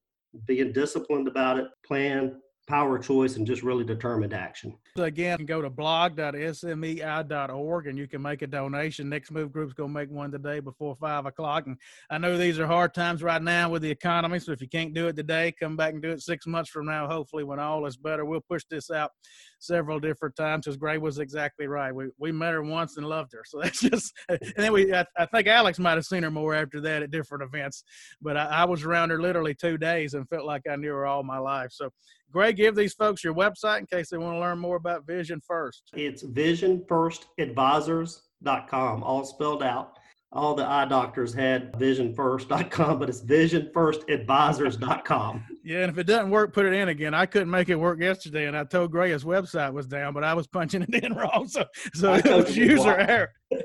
being 0.47 0.73
disciplined 0.73 1.27
about 1.27 1.59
it, 1.59 1.69
plan, 1.87 2.41
power 2.71 2.97
of 2.97 3.05
choice 3.05 3.37
and 3.37 3.45
just 3.45 3.65
really 3.65 3.85
determined 3.85 4.33
action. 4.33 4.73
So 4.97 5.03
again, 5.03 5.45
go 5.45 5.61
to 5.61 5.69
blog.smei.org 5.69 7.87
and 7.89 7.99
you 7.99 8.07
can 8.07 8.23
make 8.23 8.43
a 8.43 8.47
donation. 8.47 9.09
Next 9.09 9.33
Move 9.33 9.51
Group's 9.51 9.75
going 9.75 9.91
to 9.91 9.95
make 9.95 10.09
one 10.09 10.31
today 10.31 10.61
before 10.61 10.95
five 10.95 11.27
o'clock. 11.27 11.67
And 11.67 11.77
I 12.11 12.19
know 12.19 12.39
these 12.39 12.61
are 12.61 12.69
hard 12.69 12.95
times 12.95 13.25
right 13.25 13.43
now 13.43 13.71
with 13.71 13.83
the 13.83 13.91
economy. 13.91 14.39
So 14.39 14.53
if 14.53 14.63
you 14.63 14.69
can't 14.69 14.95
do 14.95 15.09
it 15.09 15.17
today, 15.17 15.53
come 15.59 15.77
back 15.77 15.95
and 15.95 16.03
do 16.03 16.11
it 16.11 16.23
six 16.23 16.47
months 16.47 16.71
from 16.71 16.87
now. 16.87 17.09
Hopefully, 17.09 17.43
when 17.43 17.59
all 17.59 17.85
is 17.87 17.97
better, 17.97 18.25
we'll 18.25 18.41
push 18.41 18.63
this 18.71 18.93
out 18.93 19.11
several 19.59 19.99
different 19.99 20.37
times 20.37 20.65
because 20.65 20.77
Gray 20.77 20.99
was 20.99 21.19
exactly 21.19 21.67
right. 21.67 21.93
We 21.93 22.11
we 22.19 22.31
met 22.31 22.53
her 22.53 22.63
once 22.63 22.97
and 22.97 23.07
loved 23.07 23.33
her. 23.33 23.43
So 23.51 23.59
that's 23.61 23.81
just, 23.81 24.13
and 24.29 24.39
then 24.57 24.73
we, 24.73 24.95
I, 24.95 25.05
I 25.19 25.27
think 25.27 25.49
Alex 25.49 25.81
might 25.81 25.97
have 25.97 26.05
seen 26.05 26.23
her 26.23 26.31
more 26.31 26.55
after 26.55 26.81
that 26.83 27.03
at 27.03 27.11
different 27.11 27.43
events. 27.43 27.83
But 28.23 28.37
I, 28.37 28.45
I 28.45 28.65
was 28.65 28.85
around 28.85 29.11
her 29.11 29.21
literally 29.21 29.57
two 29.57 29.77
days 29.77 30.15
and 30.15 30.29
felt 30.29 30.47
like 30.47 30.63
I 30.71 30.77
knew 30.77 30.93
her 30.93 31.05
all 31.05 31.25
my 31.25 31.39
life. 31.39 31.73
So 31.73 31.91
Greg, 32.31 32.57
give 32.57 32.75
these 32.75 32.93
folks 32.95 33.23
your 33.25 33.35
website 33.35 33.81
in 33.81 33.87
case 33.87 34.09
they 34.11 34.19
want 34.19 34.37
to 34.37 34.41
learn 34.41 34.59
more 34.59 34.77
about 34.77 35.07
Vision 35.07 35.41
First. 35.47 35.85
It's 35.95 36.23
visionfirstadvisors.com, 36.23 39.03
all 39.03 39.25
spelled 39.25 39.63
out. 39.63 39.97
All 40.33 40.55
the 40.55 40.65
eye 40.65 40.85
doctors 40.85 41.35
had 41.35 41.73
visionfirst.com, 41.73 43.01
but 43.01 43.09
it's 43.09 43.21
visionfirstadvisors.com. 43.23 45.45
Yeah, 45.63 45.83
and 45.83 45.93
if 45.93 45.99
it 45.99 46.05
doesn't 46.05 46.31
work, 46.31 46.55
put 46.55 46.65
it 46.65 46.73
in 46.73 46.89
again. 46.89 47.13
I 47.13 47.27
couldn't 47.27 47.51
make 47.51 47.69
it 47.69 47.75
work 47.75 48.01
yesterday, 48.01 48.47
and 48.47 48.57
I 48.57 48.65
told 48.65 48.91
Gray 48.91 49.11
his 49.11 49.25
website 49.25 49.75
was 49.75 49.87
down, 49.87 50.15
but 50.15 50.25
I 50.25 50.33
was 50.33 50.47
punching 50.47 50.87
it 50.89 50.95
in 51.05 51.13
wrong, 51.13 51.49
so 51.49 51.67
so 51.93 52.15
it 52.15 52.25
was 52.25 52.57
user 52.57 52.97
error. 52.97 53.31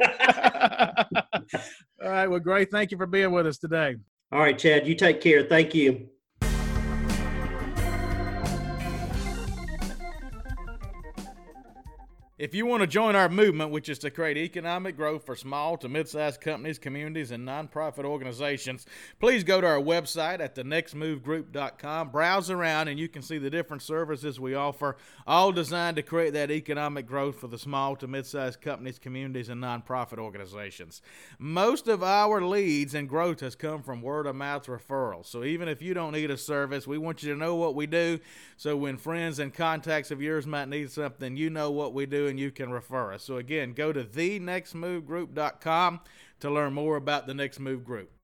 All 2.04 2.10
right, 2.10 2.28
well, 2.28 2.42
Gray, 2.42 2.66
thank 2.66 2.92
you 2.92 2.98
for 2.98 3.08
being 3.08 3.32
with 3.32 3.48
us 3.48 3.58
today. 3.58 3.96
All 4.34 4.40
right, 4.40 4.60
Chad, 4.60 4.86
you 4.86 4.94
take 4.94 5.22
care. 5.22 5.44
Thank 5.44 5.74
you. 5.74 6.10
If 12.46 12.54
you 12.54 12.68
want 12.68 12.82
to 12.82 12.88
join 12.88 13.16
our 13.16 13.28
movement, 13.28 13.72
which 13.72 13.90
is 13.90 13.98
to 13.98 14.12
create 14.12 14.38
economic 14.38 14.96
growth 14.96 15.26
for 15.26 15.36
small 15.36 15.78
to 15.78 15.90
mid 15.90 16.08
sized 16.08 16.42
companies, 16.42 16.78
communities, 16.78 17.32
and 17.32 17.44
nonprofit 17.44 18.06
organizations, 18.06 18.86
please 19.20 19.44
go 19.44 19.60
to 19.60 19.66
our 19.66 19.80
website 19.80 20.40
at 20.42 20.54
thenextmovegroup.com. 20.54 22.12
Browse 22.12 22.52
around 22.52 22.88
and 22.88 23.00
you 23.00 23.10
can 23.10 23.24
see 23.24 23.40
the 23.40 23.50
different 23.50 23.82
services 23.82 24.40
we 24.40 24.54
offer, 24.54 24.96
all 25.26 25.52
designed 25.52 25.96
to 25.96 26.04
create 26.04 26.34
that 26.34 26.52
economic 26.52 27.08
growth 27.08 27.40
for 27.40 27.48
the 27.48 27.58
small 27.58 27.96
to 27.96 28.06
mid 28.06 28.28
sized 28.28 28.62
companies, 28.62 29.00
communities, 29.00 29.50
and 29.50 29.64
nonprofit 29.64 30.20
organizations. 30.20 31.02
Most 31.40 31.88
of 31.88 32.04
our 32.04 32.44
leads 32.44 32.94
and 32.94 33.10
growth 33.10 33.40
has 33.40 33.56
come 33.56 33.82
from 33.82 34.04
word 34.04 34.28
of 34.28 34.36
mouth 34.36 34.68
referrals. 34.68 35.26
So 35.26 35.44
even 35.44 35.68
if 35.68 35.82
you 35.82 35.96
don't 35.96 36.12
need 36.12 36.30
a 36.30 36.38
service, 36.38 36.86
we 36.86 37.00
want 37.00 37.24
you 37.24 37.34
to 37.34 37.40
know 37.40 37.56
what 37.56 37.74
we 37.74 37.88
do. 37.88 38.20
So 38.56 38.78
when 38.78 38.98
friends 38.98 39.40
and 39.40 39.52
contacts 39.52 40.12
of 40.12 40.22
yours 40.22 40.46
might 40.46 40.70
need 40.70 40.92
something, 40.92 41.36
you 41.36 41.50
know 41.50 41.72
what 41.72 41.96
we 41.96 42.06
do 42.06 42.35
you 42.38 42.52
can 42.52 42.72
refer 42.72 43.14
us. 43.14 43.24
So 43.24 43.38
again, 43.38 43.74
go 43.74 43.92
to 43.94 44.04
thenextmovegroup.com 44.04 46.02
to 46.40 46.50
learn 46.50 46.74
more 46.74 46.98
about 46.98 47.28
the 47.28 47.34
Next 47.34 47.60
Move 47.60 47.84
Group. 47.84 48.15